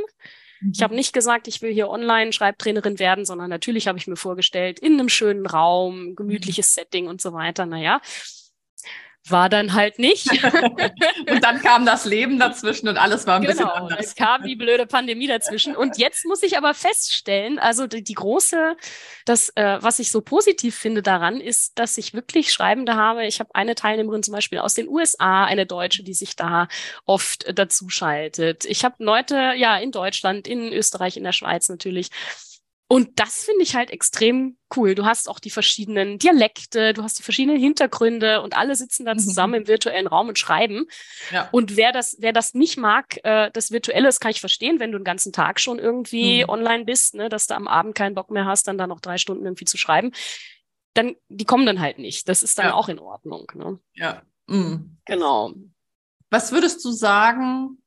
Ich 0.72 0.82
habe 0.82 0.94
mhm. 0.94 0.98
nicht 0.98 1.12
gesagt, 1.12 1.48
ich 1.48 1.62
will 1.62 1.72
hier 1.72 1.88
online 1.88 2.32
Schreibtrainerin 2.32 2.98
werden, 2.98 3.24
sondern 3.24 3.50
natürlich 3.50 3.88
habe 3.88 3.98
ich 3.98 4.06
mir 4.06 4.16
vorgestellt, 4.16 4.78
in 4.78 4.94
einem 4.94 5.08
schönen 5.08 5.46
Raum, 5.46 6.14
gemütliches. 6.16 6.74
Setting 6.74 7.08
und 7.08 7.20
so 7.20 7.32
weiter. 7.32 7.66
Naja, 7.66 8.00
war 9.30 9.48
dann 9.48 9.74
halt 9.74 9.98
nicht. 9.98 10.26
und 11.30 11.44
dann 11.44 11.60
kam 11.60 11.86
das 11.86 12.04
Leben 12.04 12.38
dazwischen 12.38 12.88
und 12.88 12.96
alles 12.96 13.26
war 13.26 13.36
ein 13.36 13.42
genau, 13.42 13.52
bisschen 13.52 13.68
anders. 13.68 13.98
Es 14.00 14.14
kam 14.14 14.42
die 14.42 14.56
blöde 14.56 14.86
Pandemie 14.86 15.26
dazwischen. 15.26 15.76
Und 15.76 15.98
jetzt 15.98 16.24
muss 16.24 16.42
ich 16.42 16.56
aber 16.56 16.74
feststellen, 16.74 17.58
also 17.58 17.86
die, 17.86 18.02
die 18.02 18.14
große, 18.14 18.76
das, 19.24 19.50
äh, 19.56 19.78
was 19.80 19.98
ich 19.98 20.10
so 20.10 20.20
positiv 20.20 20.76
finde 20.76 21.02
daran, 21.02 21.40
ist, 21.40 21.78
dass 21.78 21.98
ich 21.98 22.14
wirklich 22.14 22.52
Schreibende 22.52 22.94
habe. 22.94 23.26
Ich 23.26 23.40
habe 23.40 23.54
eine 23.54 23.74
Teilnehmerin 23.74 24.22
zum 24.22 24.32
Beispiel 24.32 24.58
aus 24.58 24.74
den 24.74 24.88
USA, 24.88 25.44
eine 25.44 25.66
Deutsche, 25.66 26.02
die 26.02 26.14
sich 26.14 26.36
da 26.36 26.68
oft 27.04 27.46
dazu 27.58 27.88
schaltet. 27.88 28.64
Ich 28.64 28.84
habe 28.84 28.96
Leute, 28.98 29.52
ja, 29.56 29.76
in 29.76 29.92
Deutschland, 29.92 30.48
in 30.48 30.72
Österreich, 30.72 31.16
in 31.16 31.24
der 31.24 31.32
Schweiz 31.32 31.68
natürlich. 31.68 32.10
Und 32.90 33.20
das 33.20 33.44
finde 33.44 33.62
ich 33.62 33.76
halt 33.76 33.90
extrem 33.90 34.56
cool. 34.74 34.94
Du 34.94 35.04
hast 35.04 35.28
auch 35.28 35.40
die 35.40 35.50
verschiedenen 35.50 36.18
Dialekte, 36.18 36.94
du 36.94 37.02
hast 37.02 37.18
die 37.18 37.22
verschiedenen 37.22 37.60
Hintergründe 37.60 38.40
und 38.40 38.56
alle 38.56 38.74
sitzen 38.76 39.04
da 39.04 39.12
mhm. 39.12 39.18
zusammen 39.18 39.54
im 39.54 39.66
virtuellen 39.68 40.06
Raum 40.06 40.28
und 40.28 40.38
schreiben. 40.38 40.86
Ja. 41.30 41.50
Und 41.52 41.76
wer 41.76 41.92
das, 41.92 42.16
wer 42.18 42.32
das 42.32 42.54
nicht 42.54 42.78
mag, 42.78 43.22
äh, 43.24 43.50
das 43.52 43.70
Virtuelle, 43.70 44.06
das 44.06 44.20
kann 44.20 44.30
ich 44.30 44.40
verstehen, 44.40 44.80
wenn 44.80 44.90
du 44.90 44.98
den 44.98 45.04
ganzen 45.04 45.34
Tag 45.34 45.60
schon 45.60 45.78
irgendwie 45.78 46.44
mhm. 46.44 46.48
online 46.48 46.84
bist, 46.86 47.14
ne, 47.14 47.28
dass 47.28 47.46
du 47.46 47.54
am 47.54 47.68
Abend 47.68 47.94
keinen 47.94 48.14
Bock 48.14 48.30
mehr 48.30 48.46
hast, 48.46 48.66
dann 48.66 48.78
da 48.78 48.86
noch 48.86 49.00
drei 49.00 49.18
Stunden 49.18 49.44
irgendwie 49.44 49.66
zu 49.66 49.76
schreiben. 49.76 50.12
Dann, 50.94 51.14
die 51.28 51.44
kommen 51.44 51.66
dann 51.66 51.80
halt 51.80 51.98
nicht. 51.98 52.26
Das 52.26 52.42
ist 52.42 52.58
dann 52.58 52.68
ja. 52.68 52.74
auch 52.74 52.88
in 52.88 52.98
Ordnung. 52.98 53.52
Ne? 53.54 53.78
Ja. 53.92 54.22
Mhm. 54.46 54.96
Genau. 55.04 55.52
Was 56.30 56.52
würdest 56.52 56.82
du 56.86 56.90
sagen, 56.90 57.82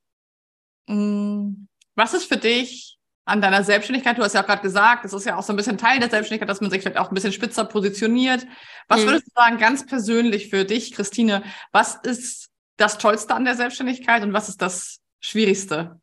mh, 0.88 0.96
mm, 0.96 1.68
was 1.96 2.14
ist 2.14 2.26
für 2.26 2.38
dich 2.38 3.00
an 3.25 3.41
deiner 3.41 3.63
Selbstständigkeit? 3.63 4.17
Du 4.17 4.23
hast 4.23 4.34
ja 4.34 4.41
auch 4.41 4.47
gerade 4.47 4.62
gesagt, 4.62 5.05
das 5.05 5.13
ist 5.13 5.25
ja 5.25 5.38
auch 5.38 5.43
so 5.43 5.53
ein 5.53 5.55
bisschen 5.55 5.77
Teil 5.77 5.99
der 5.99 6.10
Selbstständigkeit, 6.10 6.49
dass 6.49 6.62
man 6.62 6.71
sich 6.71 6.81
vielleicht 6.81 6.97
auch 6.97 7.12
ein 7.12 7.15
bisschen 7.15 7.34
spitzer 7.34 7.65
positioniert. 7.65 8.45
Was 8.88 9.01
mhm. 9.01 9.05
würdest 9.07 9.27
du 9.27 9.31
sagen, 9.36 9.57
ganz 9.57 9.86
persönlich 9.86 10.49
für 10.49 10.65
dich, 10.65 10.93
Christine, 10.93 11.43
was 11.71 11.95
ist 11.95 12.49
das 12.77 12.97
Tollste 12.97 13.36
an 13.36 13.45
der 13.45 13.55
Selbstständigkeit 13.55 14.23
und 14.23 14.34
was 14.34 14.49
ist 14.49 14.62
das 14.62 14.99
Schwierigste? 15.19 16.01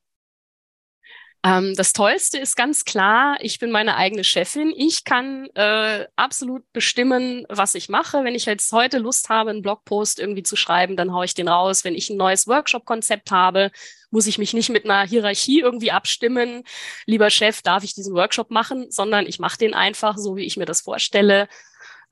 Ähm, 1.44 1.74
das 1.76 1.92
Tollste 1.92 2.38
ist 2.38 2.56
ganz 2.56 2.84
klar, 2.84 3.36
ich 3.40 3.58
bin 3.58 3.70
meine 3.70 3.96
eigene 3.96 4.24
Chefin. 4.24 4.72
Ich 4.76 5.04
kann 5.04 5.46
äh, 5.54 6.06
absolut 6.16 6.64
bestimmen, 6.72 7.46
was 7.48 7.74
ich 7.74 7.88
mache. 7.88 8.24
Wenn 8.24 8.34
ich 8.34 8.46
jetzt 8.46 8.72
heute 8.72 8.98
Lust 8.98 9.28
habe, 9.28 9.50
einen 9.50 9.62
Blogpost 9.62 10.18
irgendwie 10.18 10.42
zu 10.42 10.56
schreiben, 10.56 10.96
dann 10.96 11.12
haue 11.12 11.24
ich 11.24 11.34
den 11.34 11.48
raus. 11.48 11.84
Wenn 11.84 11.94
ich 11.94 12.10
ein 12.10 12.16
neues 12.16 12.48
Workshop-Konzept 12.48 13.30
habe, 13.30 13.70
muss 14.10 14.26
ich 14.26 14.38
mich 14.38 14.52
nicht 14.52 14.70
mit 14.70 14.84
einer 14.84 15.06
Hierarchie 15.06 15.60
irgendwie 15.60 15.92
abstimmen. 15.92 16.64
Lieber 17.06 17.30
Chef, 17.30 17.62
darf 17.62 17.84
ich 17.84 17.94
diesen 17.94 18.14
Workshop 18.14 18.50
machen, 18.50 18.90
sondern 18.90 19.26
ich 19.26 19.38
mache 19.38 19.58
den 19.58 19.74
einfach 19.74 20.16
so, 20.16 20.36
wie 20.36 20.44
ich 20.44 20.56
mir 20.56 20.66
das 20.66 20.80
vorstelle. 20.80 21.48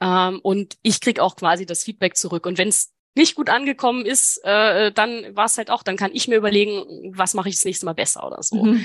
Ähm, 0.00 0.38
und 0.42 0.76
ich 0.82 1.00
krieg 1.00 1.18
auch 1.18 1.34
quasi 1.34 1.66
das 1.66 1.82
Feedback 1.82 2.16
zurück. 2.16 2.46
Und 2.46 2.58
wenn 2.58 2.68
es 2.68 2.92
nicht 3.16 3.34
gut 3.34 3.48
angekommen 3.48 4.04
ist, 4.04 4.38
äh, 4.44 4.92
dann 4.92 5.34
war 5.34 5.46
es 5.46 5.56
halt 5.56 5.70
auch, 5.70 5.82
dann 5.82 5.96
kann 5.96 6.10
ich 6.12 6.28
mir 6.28 6.36
überlegen, 6.36 7.12
was 7.16 7.34
mache 7.34 7.48
ich 7.48 7.56
das 7.56 7.64
nächste 7.64 7.86
Mal 7.86 7.94
besser 7.94 8.26
oder 8.26 8.42
so. 8.42 8.62
Mhm. 8.62 8.84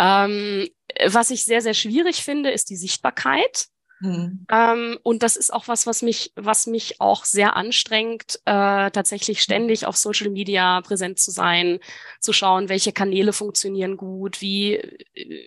Ähm, 0.00 0.66
was 1.06 1.30
ich 1.30 1.44
sehr, 1.44 1.60
sehr 1.60 1.74
schwierig 1.74 2.24
finde, 2.24 2.50
ist 2.50 2.70
die 2.70 2.76
Sichtbarkeit. 2.76 3.66
Mhm. 4.00 4.46
Ähm, 4.50 4.98
und 5.02 5.22
das 5.22 5.36
ist 5.36 5.52
auch 5.52 5.68
was, 5.68 5.86
was 5.86 6.02
mich, 6.02 6.32
was 6.34 6.66
mich 6.66 7.00
auch 7.00 7.24
sehr 7.24 7.54
anstrengt, 7.54 8.40
äh, 8.46 8.90
tatsächlich 8.90 9.42
ständig 9.42 9.86
auf 9.86 9.96
Social 9.96 10.30
Media 10.30 10.80
präsent 10.80 11.18
zu 11.18 11.30
sein, 11.30 11.80
zu 12.18 12.32
schauen, 12.32 12.68
welche 12.68 12.92
Kanäle 12.92 13.32
funktionieren 13.32 13.98
gut, 13.98 14.40
wie, 14.40 14.80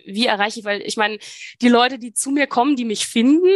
wie 0.05 0.27
erreiche 0.27 0.59
ich, 0.59 0.65
weil 0.65 0.81
ich 0.81 0.97
meine, 0.97 1.17
die 1.61 1.69
Leute, 1.69 1.97
die 1.97 2.13
zu 2.13 2.29
mir 2.29 2.45
kommen, 2.45 2.75
die 2.75 2.85
mich 2.85 3.07
finden, 3.07 3.49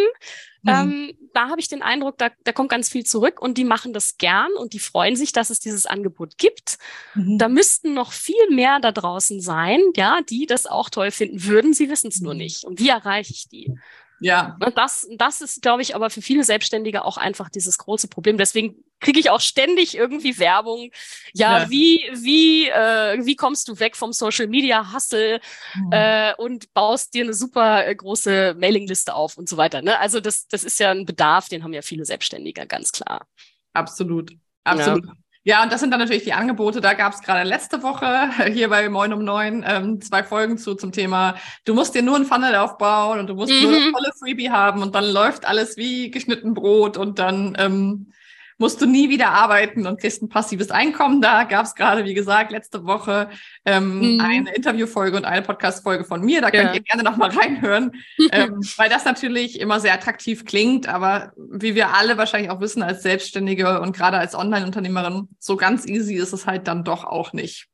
mhm. 0.64 0.70
ähm, 0.70 1.18
da 1.34 1.50
habe 1.50 1.62
ich 1.62 1.68
den 1.68 1.84
Eindruck, 1.84 2.18
da, 2.18 2.32
da 2.44 2.52
kommt 2.52 2.70
ganz 2.70 2.90
viel 2.90 3.06
zurück 3.06 3.40
und 3.40 3.60
die 3.60 3.66
machen 3.66 3.94
das 3.94 4.18
gern 4.18 4.52
und 4.54 4.74
die 4.74 4.80
freuen 4.80 5.16
sich, 5.16 5.32
dass 5.32 5.52
es 5.52 5.60
dieses 5.60 5.86
Angebot 5.86 6.40
gibt. 6.40 6.80
Mhm. 7.14 7.38
Da 7.38 7.50
müssten 7.50 7.94
noch 7.94 8.12
viel 8.14 8.50
mehr 8.50 8.80
da 8.80 8.92
draußen 8.92 9.42
sein, 9.42 9.80
ja, 9.96 10.22
die 10.28 10.48
das 10.48 10.66
auch 10.66 10.90
toll 10.90 11.12
finden 11.12 11.44
würden. 11.44 11.74
Sie 11.74 11.92
wissen 11.92 12.08
es 12.08 12.20
nur 12.20 12.34
mhm. 12.34 12.40
nicht. 12.40 12.64
Und 12.64 12.80
wie 12.80 12.90
erreiche 12.90 13.34
ich 13.34 13.48
die? 13.48 13.76
Ja. 14.20 14.58
Und 14.64 14.78
das, 14.78 15.08
das 15.18 15.42
ist, 15.42 15.62
glaube 15.62 15.82
ich, 15.82 15.96
aber 15.96 16.10
für 16.10 16.22
viele 16.22 16.44
Selbstständige 16.44 17.06
auch 17.06 17.18
einfach 17.18 17.50
dieses 17.50 17.78
große 17.78 18.08
Problem. 18.08 18.38
Deswegen 18.38 18.84
kriege 19.00 19.20
ich 19.20 19.30
auch 19.30 19.42
ständig 19.42 19.96
irgendwie 19.96 20.40
Werbung. 20.40 20.90
Ja, 21.34 21.64
ja. 21.64 21.70
wie, 21.70 22.10
wie, 22.14 22.68
äh, 22.70 23.26
wie 23.26 23.36
kommst 23.36 23.68
du 23.68 23.80
weg 23.80 23.96
vom 23.96 24.14
Social 24.14 24.48
Media 24.48 24.94
Hustle 24.94 25.40
mhm. 25.76 25.92
äh, 25.92 26.34
und 26.36 26.74
baust 26.74 27.14
dir 27.14 27.24
eine 27.24 27.34
super 27.34 27.86
äh, 27.86 27.96
große 27.96 28.56
Mailingliste 28.60 29.14
auf 29.14 29.38
und 29.38 29.48
so 29.48 29.58
weiter. 29.58 29.82
Ne? 29.82 30.00
Also 30.00 30.20
das, 30.20 30.48
das 30.48 30.64
ist 30.64 30.80
ja 30.80 30.92
ein 30.92 31.06
Bedarf, 31.06 31.48
den 31.50 31.64
haben 31.64 31.74
ja 31.74 31.82
viele 31.82 32.06
Selbstständige, 32.06 32.66
ganz 32.66 32.92
klar. 32.92 33.28
Absolut. 33.74 34.32
Absolut. 34.64 35.06
Ja. 35.06 35.14
Ja, 35.48 35.64
und 35.64 35.72
das 35.72 35.80
sind 35.80 35.92
dann 35.92 36.02
natürlich 36.02 36.26
die 36.26 36.34
Angebote. 36.34 36.82
Da 36.82 36.94
gab 36.94 37.14
es 37.14 37.22
gerade 37.22 37.48
letzte 37.48 37.82
Woche 37.82 38.30
hier 38.52 38.68
bei 38.68 38.90
Moin 38.90 39.14
um 39.14 39.24
Neun 39.24 39.64
ähm, 39.66 40.02
zwei 40.02 40.22
Folgen 40.22 40.58
zu 40.58 40.76
zum 40.76 40.92
Thema, 40.92 41.36
du 41.64 41.74
musst 41.74 41.96
dir 41.96 42.02
nur 42.02 42.18
ein 42.18 42.26
Funnel 42.26 42.54
aufbauen 42.56 43.18
und 43.18 43.28
du 43.28 43.36
musst 43.36 43.54
mhm. 43.54 43.62
nur 43.62 43.72
ein 43.72 43.94
tolle 43.94 44.12
Freebie 44.20 44.50
haben 44.52 44.82
und 44.82 44.94
dann 44.94 45.06
läuft 45.06 45.48
alles 45.48 45.78
wie 45.78 46.12
geschnitten 46.12 46.54
Brot 46.54 46.98
und 46.98 47.18
dann 47.18 47.56
ähm, 47.58 48.12
musst 48.58 48.82
du 48.82 48.86
nie 48.86 49.10
wieder 49.10 49.30
arbeiten 49.30 49.86
und 49.86 50.00
kriegst 50.00 50.22
ein 50.22 50.30
passives 50.30 50.72
Einkommen. 50.72 51.22
Da 51.22 51.44
gab 51.44 51.66
es 51.66 51.76
gerade, 51.76 52.06
wie 52.06 52.14
gesagt, 52.14 52.52
letzte 52.52 52.86
Woche 52.86 53.30
ähm, 53.66 54.16
mhm. 54.16 54.22
eine 54.22 54.56
Interviewfolge 54.56 55.18
und 55.18 55.26
eine 55.26 55.42
Podcast-Folge 55.42 56.06
von 56.06 56.22
mir. 56.22 56.42
Da 56.42 56.52
könnt 56.52 56.70
ja. 56.70 56.74
ihr 56.74 56.82
gerne 56.82 57.04
noch 57.04 57.18
mal 57.18 57.30
reinhören, 57.30 57.92
ähm, 58.32 58.62
weil 58.78 58.90
das 58.90 59.06
natürlich 59.06 59.60
immer 59.60 59.80
sehr 59.80 59.94
attraktiv 59.94 60.46
klingt. 60.46 60.88
Aber 60.88 61.34
wie 61.38 61.76
wir 61.76 61.94
alle 61.94 62.18
wahrscheinlich 62.18 62.52
auch 62.52 62.62
wissen 62.62 62.84
als 62.84 63.04
Selbstständige 63.04 63.82
und 63.82 63.96
gerade 63.96 64.18
als 64.18 64.36
Online-Unternehmerin, 64.36 65.30
so 65.40 65.56
ganz 65.56 65.86
easy 65.86 66.16
ist 66.16 66.34
es 66.34 66.46
halt 66.48 66.68
dann 66.68 66.84
doch 66.84 67.04
auch 67.04 67.34
nicht. 67.34 67.68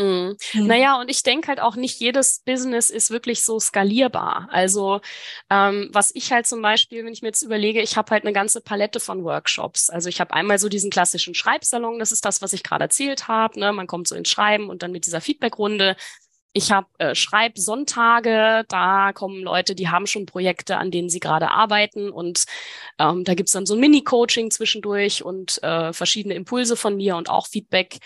Mhm. 0.00 0.36
Mhm. 0.54 0.66
Naja, 0.66 0.98
und 0.98 1.10
ich 1.10 1.22
denke 1.22 1.48
halt 1.48 1.60
auch 1.60 1.76
nicht 1.76 2.00
jedes 2.00 2.40
Business 2.40 2.90
ist 2.90 3.10
wirklich 3.10 3.44
so 3.44 3.60
skalierbar. 3.60 4.48
Also 4.50 5.00
ähm, 5.50 5.90
was 5.92 6.10
ich 6.14 6.32
halt 6.32 6.46
zum 6.46 6.62
Beispiel, 6.62 7.04
wenn 7.04 7.12
ich 7.12 7.22
mir 7.22 7.28
jetzt 7.28 7.42
überlege, 7.42 7.82
ich 7.82 7.96
habe 7.96 8.10
halt 8.10 8.24
eine 8.24 8.32
ganze 8.32 8.60
Palette 8.62 9.00
von 9.00 9.24
Workshops. 9.24 9.90
Also 9.90 10.08
ich 10.08 10.20
habe 10.20 10.32
einmal 10.32 10.58
so 10.58 10.68
diesen 10.68 10.90
klassischen 10.90 11.34
Schreibsalon, 11.34 11.98
das 11.98 12.12
ist 12.12 12.24
das, 12.24 12.40
was 12.40 12.52
ich 12.52 12.62
gerade 12.62 12.84
erzählt 12.84 13.28
habe. 13.28 13.60
Ne? 13.60 13.72
Man 13.72 13.86
kommt 13.86 14.08
so 14.08 14.14
ins 14.14 14.30
Schreiben 14.30 14.70
und 14.70 14.82
dann 14.82 14.92
mit 14.92 15.06
dieser 15.06 15.20
Feedbackrunde. 15.20 15.96
Ich 16.52 16.72
habe 16.72 16.88
äh, 16.98 17.14
Schreibsonntage, 17.14 18.64
da 18.68 19.12
kommen 19.12 19.40
Leute, 19.42 19.76
die 19.76 19.88
haben 19.88 20.08
schon 20.08 20.26
Projekte, 20.26 20.78
an 20.78 20.90
denen 20.90 21.08
sie 21.08 21.20
gerade 21.20 21.52
arbeiten 21.52 22.10
und 22.10 22.44
ähm, 22.98 23.22
da 23.22 23.34
gibt's 23.34 23.52
dann 23.52 23.66
so 23.66 23.74
ein 23.74 23.80
Mini-Coaching 23.80 24.50
zwischendurch 24.50 25.22
und 25.24 25.62
äh, 25.62 25.92
verschiedene 25.92 26.34
Impulse 26.34 26.74
von 26.74 26.96
mir 26.96 27.16
und 27.16 27.30
auch 27.30 27.46
Feedback. 27.46 27.98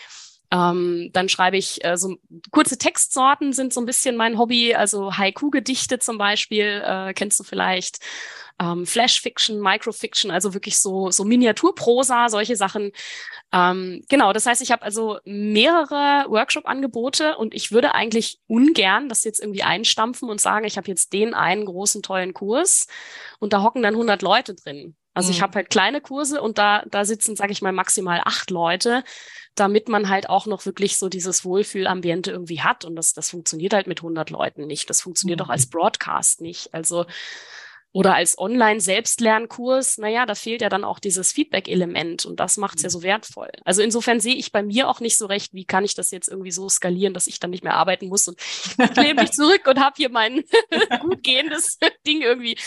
Ähm, 0.54 1.10
dann 1.12 1.28
schreibe 1.28 1.56
ich 1.56 1.84
äh, 1.84 1.96
so 1.96 2.16
kurze 2.52 2.78
Textsorten 2.78 3.52
sind 3.52 3.72
so 3.74 3.80
ein 3.80 3.86
bisschen 3.86 4.16
mein 4.16 4.38
Hobby, 4.38 4.72
also 4.72 5.16
Haiku-Gedichte 5.16 5.98
zum 5.98 6.16
Beispiel, 6.16 6.80
äh, 6.86 7.12
kennst 7.12 7.40
du 7.40 7.44
vielleicht. 7.44 7.98
Ähm, 8.60 8.86
Flash-Fiction, 8.86 9.60
Microfiction, 9.60 10.30
also 10.30 10.54
wirklich 10.54 10.78
so, 10.78 11.10
so 11.10 11.24
Miniaturprosa, 11.24 12.28
solche 12.28 12.54
Sachen. 12.54 12.92
Ähm, 13.52 14.04
genau, 14.08 14.32
das 14.32 14.46
heißt, 14.46 14.62
ich 14.62 14.70
habe 14.70 14.82
also 14.82 15.18
mehrere 15.24 16.26
Workshop-Angebote 16.30 17.36
und 17.36 17.52
ich 17.52 17.72
würde 17.72 17.96
eigentlich 17.96 18.38
ungern 18.46 19.08
das 19.08 19.24
jetzt 19.24 19.40
irgendwie 19.40 19.64
einstampfen 19.64 20.28
und 20.28 20.40
sagen, 20.40 20.66
ich 20.66 20.76
habe 20.76 20.86
jetzt 20.86 21.12
den 21.12 21.34
einen 21.34 21.64
großen, 21.64 22.00
tollen 22.00 22.32
Kurs 22.32 22.86
und 23.40 23.52
da 23.52 23.60
hocken 23.64 23.82
dann 23.82 23.94
100 23.94 24.22
Leute 24.22 24.54
drin. 24.54 24.94
Also 25.14 25.30
mhm. 25.30 25.34
ich 25.34 25.42
habe 25.42 25.54
halt 25.56 25.70
kleine 25.70 26.00
Kurse 26.00 26.40
und 26.40 26.56
da, 26.56 26.84
da 26.88 27.04
sitzen, 27.04 27.34
sage 27.34 27.50
ich 27.50 27.60
mal, 27.60 27.72
maximal 27.72 28.20
acht 28.24 28.50
Leute 28.50 29.02
damit 29.54 29.88
man 29.88 30.08
halt 30.08 30.28
auch 30.28 30.46
noch 30.46 30.66
wirklich 30.66 30.96
so 30.96 31.08
dieses 31.08 31.44
Wohlfühlambiente 31.44 32.30
irgendwie 32.30 32.62
hat. 32.62 32.84
Und 32.84 32.96
das, 32.96 33.12
das 33.12 33.30
funktioniert 33.30 33.72
halt 33.72 33.86
mit 33.86 34.00
100 34.00 34.30
Leuten 34.30 34.66
nicht. 34.66 34.90
Das 34.90 35.00
funktioniert 35.00 35.40
mhm. 35.40 35.46
auch 35.46 35.50
als 35.50 35.66
Broadcast 35.66 36.40
nicht. 36.40 36.74
Also, 36.74 37.06
oder 37.94 38.16
als 38.16 38.36
Online-Selbstlernkurs, 38.36 39.98
naja, 39.98 40.26
da 40.26 40.34
fehlt 40.34 40.62
ja 40.62 40.68
dann 40.68 40.82
auch 40.82 40.98
dieses 40.98 41.30
Feedback-Element 41.30 42.26
und 42.26 42.40
das 42.40 42.56
macht 42.56 42.78
es 42.78 42.82
ja 42.82 42.90
so 42.90 43.04
wertvoll. 43.04 43.50
Also 43.64 43.82
insofern 43.82 44.18
sehe 44.18 44.34
ich 44.34 44.50
bei 44.50 44.64
mir 44.64 44.88
auch 44.88 44.98
nicht 44.98 45.16
so 45.16 45.26
recht, 45.26 45.54
wie 45.54 45.64
kann 45.64 45.84
ich 45.84 45.94
das 45.94 46.10
jetzt 46.10 46.26
irgendwie 46.26 46.50
so 46.50 46.68
skalieren, 46.68 47.14
dass 47.14 47.28
ich 47.28 47.38
dann 47.38 47.50
nicht 47.50 47.62
mehr 47.62 47.74
arbeiten 47.74 48.08
muss 48.08 48.26
und 48.26 48.40
ich 48.40 48.96
lehne 48.96 49.22
mich 49.22 49.30
zurück 49.32 49.68
und 49.68 49.78
habe 49.78 49.94
hier 49.96 50.08
mein 50.08 50.42
gut 51.02 51.22
gehendes 51.22 51.78
Ding 52.04 52.20
irgendwie. 52.20 52.58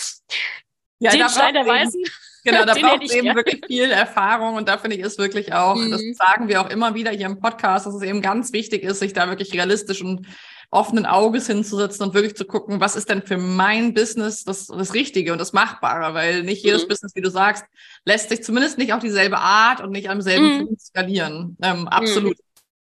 Ja, 0.99 1.11
den 1.11 1.27
Stein 1.27 1.53
der 1.53 1.65
Weisen. 1.65 2.01
Genau, 2.47 2.63
da 2.63 2.73
braucht 2.79 3.03
es 3.03 3.13
eben 3.13 3.35
wirklich 3.35 3.65
viel 3.67 3.91
Erfahrung 3.91 4.55
und 4.55 4.69
da 4.69 4.77
finde 4.77 4.95
ich 4.95 5.03
es 5.03 5.17
wirklich 5.17 5.53
auch, 5.53 5.75
mhm. 5.75 5.91
das 5.91 6.01
sagen 6.13 6.47
wir 6.47 6.61
auch 6.61 6.69
immer 6.69 6.95
wieder 6.95 7.11
hier 7.11 7.25
im 7.25 7.39
Podcast, 7.39 7.85
dass 7.85 7.93
es 7.93 8.01
eben 8.01 8.21
ganz 8.21 8.53
wichtig 8.53 8.83
ist, 8.83 8.99
sich 8.99 9.13
da 9.13 9.27
wirklich 9.27 9.53
realistisch 9.53 10.01
und 10.01 10.27
offenen 10.69 11.05
Auges 11.05 11.47
hinzusetzen 11.47 12.05
und 12.05 12.13
wirklich 12.13 12.35
zu 12.35 12.45
gucken, 12.45 12.79
was 12.79 12.95
ist 12.95 13.09
denn 13.09 13.21
für 13.21 13.37
mein 13.37 13.93
Business 13.93 14.43
das, 14.43 14.67
das 14.67 14.93
Richtige 14.93 15.31
und 15.31 15.39
das 15.39 15.53
Machbare, 15.53 16.13
weil 16.13 16.43
nicht 16.43 16.63
jedes 16.63 16.83
mhm. 16.83 16.89
Business, 16.89 17.15
wie 17.15 17.21
du 17.21 17.29
sagst, 17.29 17.65
lässt 18.05 18.29
sich 18.29 18.43
zumindest 18.43 18.77
nicht 18.77 18.93
auf 18.93 19.01
dieselbe 19.01 19.37
Art 19.37 19.81
und 19.81 19.91
nicht 19.91 20.09
am 20.09 20.21
selben 20.21 20.59
mhm. 20.59 20.77
skalieren. 20.77 21.57
Ähm, 21.61 21.87
absolut. 21.87 22.37
Mhm. 22.37 22.46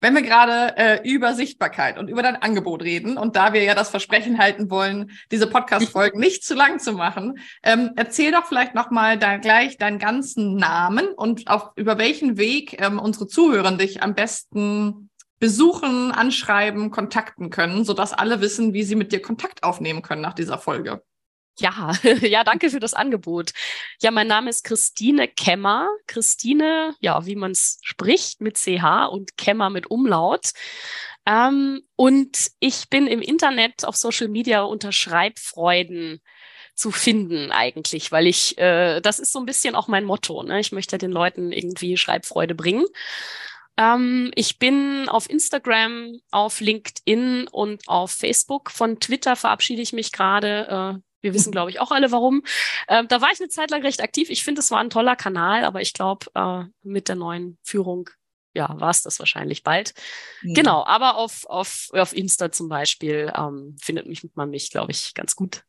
Wenn 0.02 0.16
wir 0.16 0.24
gerade 0.24 0.76
äh, 0.78 1.08
über 1.08 1.36
Sichtbarkeit 1.36 2.00
und 2.00 2.08
über 2.08 2.24
dein 2.24 2.36
Angebot 2.36 2.82
reden 2.82 3.18
und 3.18 3.36
da 3.36 3.54
wir 3.54 3.64
ja 3.64 3.76
das 3.76 3.92
Versprechen 3.92 4.40
halten 4.40 4.72
wollen, 4.72 5.12
diese 5.32 5.46
Podcast-Folgen 5.46 6.20
nicht 6.20 6.44
zu 6.44 6.56
lang 6.56 6.80
zu 6.80 6.94
machen, 6.94 7.38
ähm, 7.62 7.92
erzähl 7.96 8.32
doch 8.32 8.48
vielleicht 8.48 8.74
nochmal 8.74 9.20
da 9.20 9.38
gleich 9.38 9.78
deinen 9.78 10.00
ganzen 10.00 10.56
Namen 10.56 11.08
und 11.10 11.48
auf 11.48 11.70
über 11.76 12.00
welchen 12.00 12.38
Weg 12.38 12.82
ähm, 12.82 12.98
unsere 12.98 13.28
Zuhörer 13.28 13.72
dich 13.74 14.02
am 14.02 14.16
besten 14.16 15.12
besuchen, 15.40 16.12
anschreiben, 16.12 16.90
kontakten 16.90 17.52
können, 17.52 17.86
sodass 17.86 18.12
alle 18.12 18.42
wissen, 18.42 18.74
wie 18.74 18.84
sie 18.84 18.96
mit 18.96 19.12
dir 19.12 19.22
Kontakt 19.22 19.64
aufnehmen 19.64 20.02
können 20.02 20.22
nach 20.22 20.34
dieser 20.34 20.58
Folge. 20.58 21.04
Ja, 21.60 21.94
ja, 22.22 22.44
danke 22.44 22.70
für 22.70 22.80
das 22.80 22.94
Angebot. 22.94 23.52
Ja, 24.02 24.12
mein 24.12 24.28
Name 24.28 24.50
ist 24.50 24.64
Christine 24.64 25.28
Kemmer. 25.28 25.90
Christine, 26.08 26.96
ja, 27.00 27.26
wie 27.26 27.36
man 27.36 27.52
es 27.52 27.80
spricht, 27.84 28.42
mit 28.42 28.58
CH 28.58 29.08
und 29.12 29.38
Kemmer 29.38 29.70
mit 29.70 29.90
Umlaut. 29.92 30.52
Ähm, 31.26 31.82
und 31.96 32.52
ich 32.60 32.90
bin 32.90 33.08
im 33.08 33.22
Internet 33.22 33.86
auf 33.86 33.96
Social 33.96 34.28
Media 34.28 34.64
unter 34.64 34.92
Schreibfreuden 34.92 36.22
zu 36.74 36.90
finden 36.92 37.52
eigentlich, 37.52 38.12
weil 38.12 38.26
ich, 38.28 38.58
äh, 38.58 39.02
das 39.02 39.20
ist 39.20 39.32
so 39.32 39.40
ein 39.40 39.46
bisschen 39.46 39.76
auch 39.76 39.88
mein 39.88 40.06
Motto. 40.06 40.42
Ne? 40.44 40.60
Ich 40.60 40.72
möchte 40.72 40.98
den 40.98 41.12
Leuten 41.12 41.52
irgendwie 41.52 41.98
Schreibfreude 41.98 42.56
bringen. 42.56 42.86
Ähm, 43.78 44.32
ich 44.36 44.58
bin 44.58 45.08
auf 45.10 45.30
Instagram, 45.30 46.20
auf 46.32 46.60
LinkedIn 46.60 47.48
und 47.52 47.88
auf 47.88 48.12
Facebook. 48.12 48.72
Von 48.72 49.00
Twitter 49.00 49.36
verabschiede 49.36 49.82
ich 49.82 49.94
mich 49.94 50.12
gerade. 50.12 51.00
Äh, 51.00 51.11
wir 51.22 51.34
wissen, 51.34 51.52
glaube 51.52 51.70
ich, 51.70 51.80
auch 51.80 51.92
alle 51.92 52.12
warum. 52.12 52.44
Ähm, 52.88 53.08
da 53.08 53.22
war 53.22 53.32
ich 53.32 53.40
eine 53.40 53.50
Zeit 53.50 53.72
lang 53.72 53.82
recht 53.82 54.02
aktiv. 54.02 54.30
Ich 54.30 54.44
finde, 54.44 54.60
es 54.60 54.72
war 54.72 54.80
ein 54.80 54.90
toller 54.90 55.16
Kanal, 55.16 55.64
aber 55.64 55.82
ich 55.82 55.94
glaube, 55.94 56.28
äh, 56.36 56.64
mit 56.84 57.08
der 57.08 57.16
neuen 57.16 57.58
Führung, 57.64 58.10
ja, 58.54 58.80
war 58.80 58.90
es 58.90 59.04
das 59.04 59.20
wahrscheinlich 59.20 59.64
bald. 59.64 59.94
Mhm. 60.42 60.56
Genau, 60.56 60.84
aber 60.86 61.16
auf, 61.16 61.46
auf, 61.46 61.90
auf 61.94 62.14
Insta 62.14 62.52
zum 62.52 62.68
Beispiel 62.70 63.32
ähm, 63.36 63.78
findet 63.82 64.08
mich, 64.08 64.28
man 64.34 64.50
mich, 64.50 64.72
glaube 64.72 64.92
ich, 64.92 65.14
ganz 65.14 65.36
gut. 65.36 65.64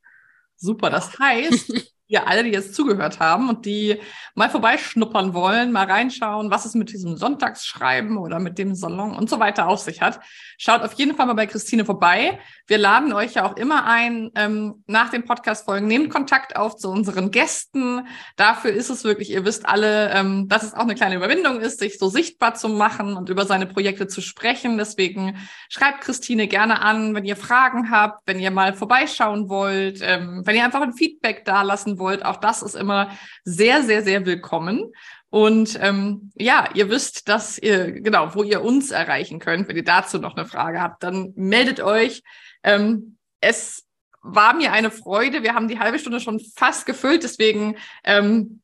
Super, 0.56 0.90
das 0.90 1.18
heißt, 1.18 1.72
ihr 2.12 2.28
alle, 2.28 2.44
die 2.44 2.50
jetzt 2.50 2.74
zugehört 2.74 3.20
haben 3.20 3.48
und 3.48 3.64
die 3.64 3.98
mal 4.34 4.50
vorbeischnuppern 4.50 5.34
wollen, 5.34 5.72
mal 5.72 5.90
reinschauen, 5.90 6.50
was 6.50 6.64
es 6.66 6.74
mit 6.74 6.92
diesem 6.92 7.16
Sonntagsschreiben 7.16 8.18
oder 8.18 8.38
mit 8.38 8.58
dem 8.58 8.74
Salon 8.74 9.16
und 9.16 9.30
so 9.30 9.40
weiter 9.40 9.66
auf 9.66 9.80
sich 9.80 10.02
hat, 10.02 10.20
schaut 10.58 10.82
auf 10.82 10.92
jeden 10.94 11.16
Fall 11.16 11.26
mal 11.26 11.34
bei 11.34 11.46
Christine 11.46 11.84
vorbei. 11.84 12.38
Wir 12.66 12.78
laden 12.78 13.12
euch 13.12 13.34
ja 13.34 13.44
auch 13.44 13.56
immer 13.56 13.86
ein, 13.86 14.30
ähm, 14.34 14.84
nach 14.86 15.10
den 15.10 15.24
Podcast-Folgen, 15.24 15.86
nehmt 15.86 16.10
Kontakt 16.10 16.56
auf 16.56 16.76
zu 16.76 16.90
unseren 16.90 17.30
Gästen. 17.30 18.06
Dafür 18.36 18.72
ist 18.72 18.90
es 18.90 19.04
wirklich, 19.04 19.30
ihr 19.30 19.44
wisst 19.44 19.66
alle, 19.66 20.10
ähm, 20.10 20.48
dass 20.48 20.62
es 20.62 20.74
auch 20.74 20.80
eine 20.80 20.94
kleine 20.94 21.16
Überwindung 21.16 21.60
ist, 21.60 21.80
sich 21.80 21.98
so 21.98 22.08
sichtbar 22.08 22.54
zu 22.54 22.68
machen 22.68 23.16
und 23.16 23.30
über 23.30 23.46
seine 23.46 23.66
Projekte 23.66 24.06
zu 24.06 24.20
sprechen. 24.20 24.76
Deswegen 24.76 25.36
schreibt 25.70 26.02
Christine 26.02 26.46
gerne 26.46 26.82
an, 26.82 27.14
wenn 27.14 27.24
ihr 27.24 27.36
Fragen 27.36 27.90
habt, 27.90 28.20
wenn 28.26 28.38
ihr 28.38 28.50
mal 28.50 28.74
vorbeischauen 28.74 29.48
wollt, 29.48 30.00
ähm, 30.02 30.42
wenn 30.44 30.56
ihr 30.56 30.64
einfach 30.64 30.82
ein 30.82 30.92
Feedback 30.92 31.44
da 31.44 31.62
lassen 31.62 31.98
wollt 31.98 32.01
wollt, 32.02 32.24
auch 32.24 32.36
das 32.36 32.62
ist 32.62 32.74
immer 32.74 33.10
sehr, 33.44 33.82
sehr, 33.82 34.02
sehr 34.02 34.26
willkommen. 34.26 34.92
Und 35.30 35.78
ähm, 35.80 36.30
ja, 36.34 36.68
ihr 36.74 36.90
wisst, 36.90 37.28
dass 37.28 37.58
ihr, 37.58 37.90
genau, 37.90 38.34
wo 38.34 38.42
ihr 38.42 38.62
uns 38.62 38.90
erreichen 38.90 39.38
könnt. 39.38 39.66
Wenn 39.66 39.76
ihr 39.76 39.84
dazu 39.84 40.18
noch 40.18 40.36
eine 40.36 40.46
Frage 40.46 40.80
habt, 40.80 41.02
dann 41.02 41.32
meldet 41.36 41.80
euch. 41.80 42.22
Ähm, 42.62 43.16
es 43.40 43.86
war 44.20 44.54
mir 44.54 44.72
eine 44.72 44.90
Freude. 44.90 45.42
Wir 45.42 45.54
haben 45.54 45.68
die 45.68 45.78
halbe 45.78 45.98
Stunde 45.98 46.20
schon 46.20 46.40
fast 46.54 46.84
gefüllt, 46.84 47.22
deswegen 47.22 47.76
ähm, 48.04 48.60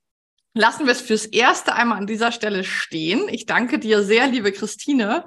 lassen 0.53 0.85
wir 0.85 0.92
es 0.92 1.01
fürs 1.01 1.24
erste 1.24 1.74
einmal 1.74 1.98
an 1.98 2.07
dieser 2.07 2.33
Stelle 2.33 2.64
stehen. 2.64 3.29
Ich 3.29 3.46
danke 3.46 3.79
dir 3.79 4.03
sehr, 4.03 4.27
liebe 4.27 4.53
Christine. 4.53 5.24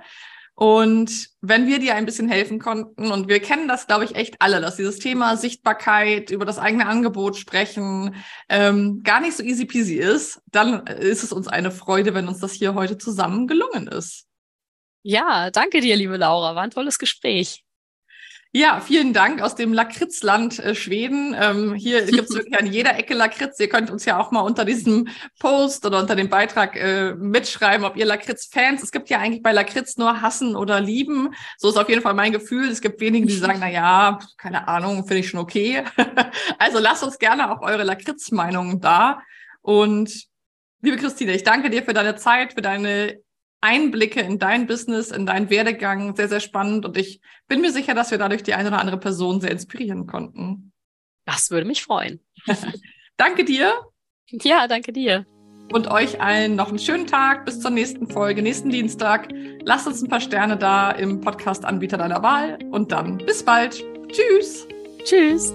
Und 0.61 1.29
wenn 1.41 1.65
wir 1.65 1.79
dir 1.79 1.95
ein 1.95 2.05
bisschen 2.05 2.29
helfen 2.29 2.59
konnten, 2.59 3.11
und 3.11 3.27
wir 3.27 3.39
kennen 3.39 3.67
das, 3.67 3.87
glaube 3.87 4.05
ich, 4.05 4.13
echt 4.13 4.35
alle, 4.37 4.61
dass 4.61 4.75
dieses 4.75 4.99
Thema 4.99 5.35
Sichtbarkeit, 5.35 6.29
über 6.29 6.45
das 6.45 6.59
eigene 6.59 6.85
Angebot 6.85 7.35
sprechen, 7.35 8.13
ähm, 8.47 9.01
gar 9.01 9.21
nicht 9.21 9.35
so 9.35 9.41
easy 9.41 9.65
peasy 9.65 9.95
ist, 9.95 10.39
dann 10.51 10.85
ist 10.85 11.23
es 11.23 11.33
uns 11.33 11.47
eine 11.47 11.71
Freude, 11.71 12.13
wenn 12.13 12.27
uns 12.27 12.41
das 12.41 12.53
hier 12.53 12.75
heute 12.75 12.99
zusammen 12.99 13.47
gelungen 13.47 13.87
ist. 13.87 14.27
Ja, 15.01 15.49
danke 15.49 15.81
dir, 15.81 15.95
liebe 15.95 16.17
Laura. 16.17 16.53
War 16.53 16.61
ein 16.61 16.69
tolles 16.69 16.99
Gespräch. 16.99 17.63
Ja, 18.53 18.81
vielen 18.81 19.13
Dank 19.13 19.41
aus 19.41 19.55
dem 19.55 19.71
Lakritzland 19.71 20.59
äh, 20.59 20.75
Schweden. 20.75 21.33
Ähm, 21.39 21.73
hier 21.73 22.05
gibt 22.05 22.29
es 22.29 22.35
wirklich 22.35 22.59
an 22.59 22.67
jeder 22.67 22.97
Ecke 22.99 23.13
Lakritz. 23.13 23.57
Ihr 23.61 23.69
könnt 23.69 23.89
uns 23.89 24.03
ja 24.03 24.19
auch 24.19 24.31
mal 24.31 24.41
unter 24.41 24.65
diesem 24.65 25.07
Post 25.39 25.85
oder 25.85 25.99
unter 25.99 26.17
dem 26.17 26.27
Beitrag 26.27 26.75
äh, 26.75 27.13
mitschreiben, 27.13 27.85
ob 27.85 27.95
ihr 27.95 28.05
Lakritz-Fans. 28.05 28.83
Es 28.83 28.91
gibt 28.91 29.09
ja 29.09 29.19
eigentlich 29.19 29.41
bei 29.41 29.53
Lakritz 29.53 29.95
nur 29.95 30.21
hassen 30.21 30.57
oder 30.57 30.81
lieben. 30.81 31.33
So 31.57 31.69
ist 31.69 31.77
auf 31.77 31.87
jeden 31.87 32.01
Fall 32.01 32.13
mein 32.13 32.33
Gefühl. 32.33 32.67
Es 32.67 32.81
gibt 32.81 32.99
wenige, 32.99 33.25
die 33.25 33.37
sagen, 33.37 33.59
na 33.61 33.69
ja, 33.69 34.19
keine 34.37 34.67
Ahnung, 34.67 35.07
finde 35.07 35.19
ich 35.19 35.29
schon 35.29 35.39
okay. 35.39 35.85
also 36.59 36.79
lasst 36.79 37.03
uns 37.03 37.19
gerne 37.19 37.51
auch 37.51 37.61
eure 37.61 37.83
Lakritz-Meinungen 37.83 38.81
da. 38.81 39.21
Und 39.61 40.25
liebe 40.81 40.97
Christine, 40.97 41.35
ich 41.35 41.43
danke 41.43 41.69
dir 41.69 41.83
für 41.83 41.93
deine 41.93 42.17
Zeit, 42.17 42.53
für 42.53 42.61
deine 42.61 43.17
Einblicke 43.61 44.19
in 44.21 44.39
dein 44.39 44.67
Business, 44.67 45.11
in 45.11 45.25
deinen 45.25 45.49
Werdegang 45.49 46.15
sehr, 46.15 46.27
sehr 46.27 46.39
spannend. 46.39 46.85
Und 46.85 46.97
ich 46.97 47.21
bin 47.47 47.61
mir 47.61 47.71
sicher, 47.71 47.93
dass 47.93 48.11
wir 48.11 48.17
dadurch 48.17 48.43
die 48.43 48.55
eine 48.55 48.69
oder 48.69 48.79
andere 48.79 48.97
Person 48.97 49.39
sehr 49.39 49.51
inspirieren 49.51 50.07
konnten. 50.07 50.73
Das 51.25 51.51
würde 51.51 51.67
mich 51.67 51.83
freuen. 51.83 52.19
danke 53.17 53.45
dir. 53.45 53.73
Ja, 54.27 54.67
danke 54.67 54.91
dir. 54.91 55.25
Und 55.71 55.89
euch 55.89 56.19
allen 56.19 56.55
noch 56.55 56.69
einen 56.69 56.79
schönen 56.79 57.07
Tag. 57.07 57.45
Bis 57.45 57.61
zur 57.61 57.71
nächsten 57.71 58.07
Folge, 58.07 58.41
nächsten 58.41 58.71
Dienstag. 58.71 59.29
Lasst 59.63 59.87
uns 59.87 60.01
ein 60.01 60.09
paar 60.09 60.19
Sterne 60.19 60.57
da 60.57 60.91
im 60.91 61.21
Podcast-Anbieter 61.21 61.97
deiner 61.97 62.21
Wahl. 62.23 62.59
Und 62.71 62.91
dann 62.91 63.19
bis 63.19 63.43
bald. 63.43 63.83
Tschüss. 64.09 64.67
Tschüss. 65.05 65.53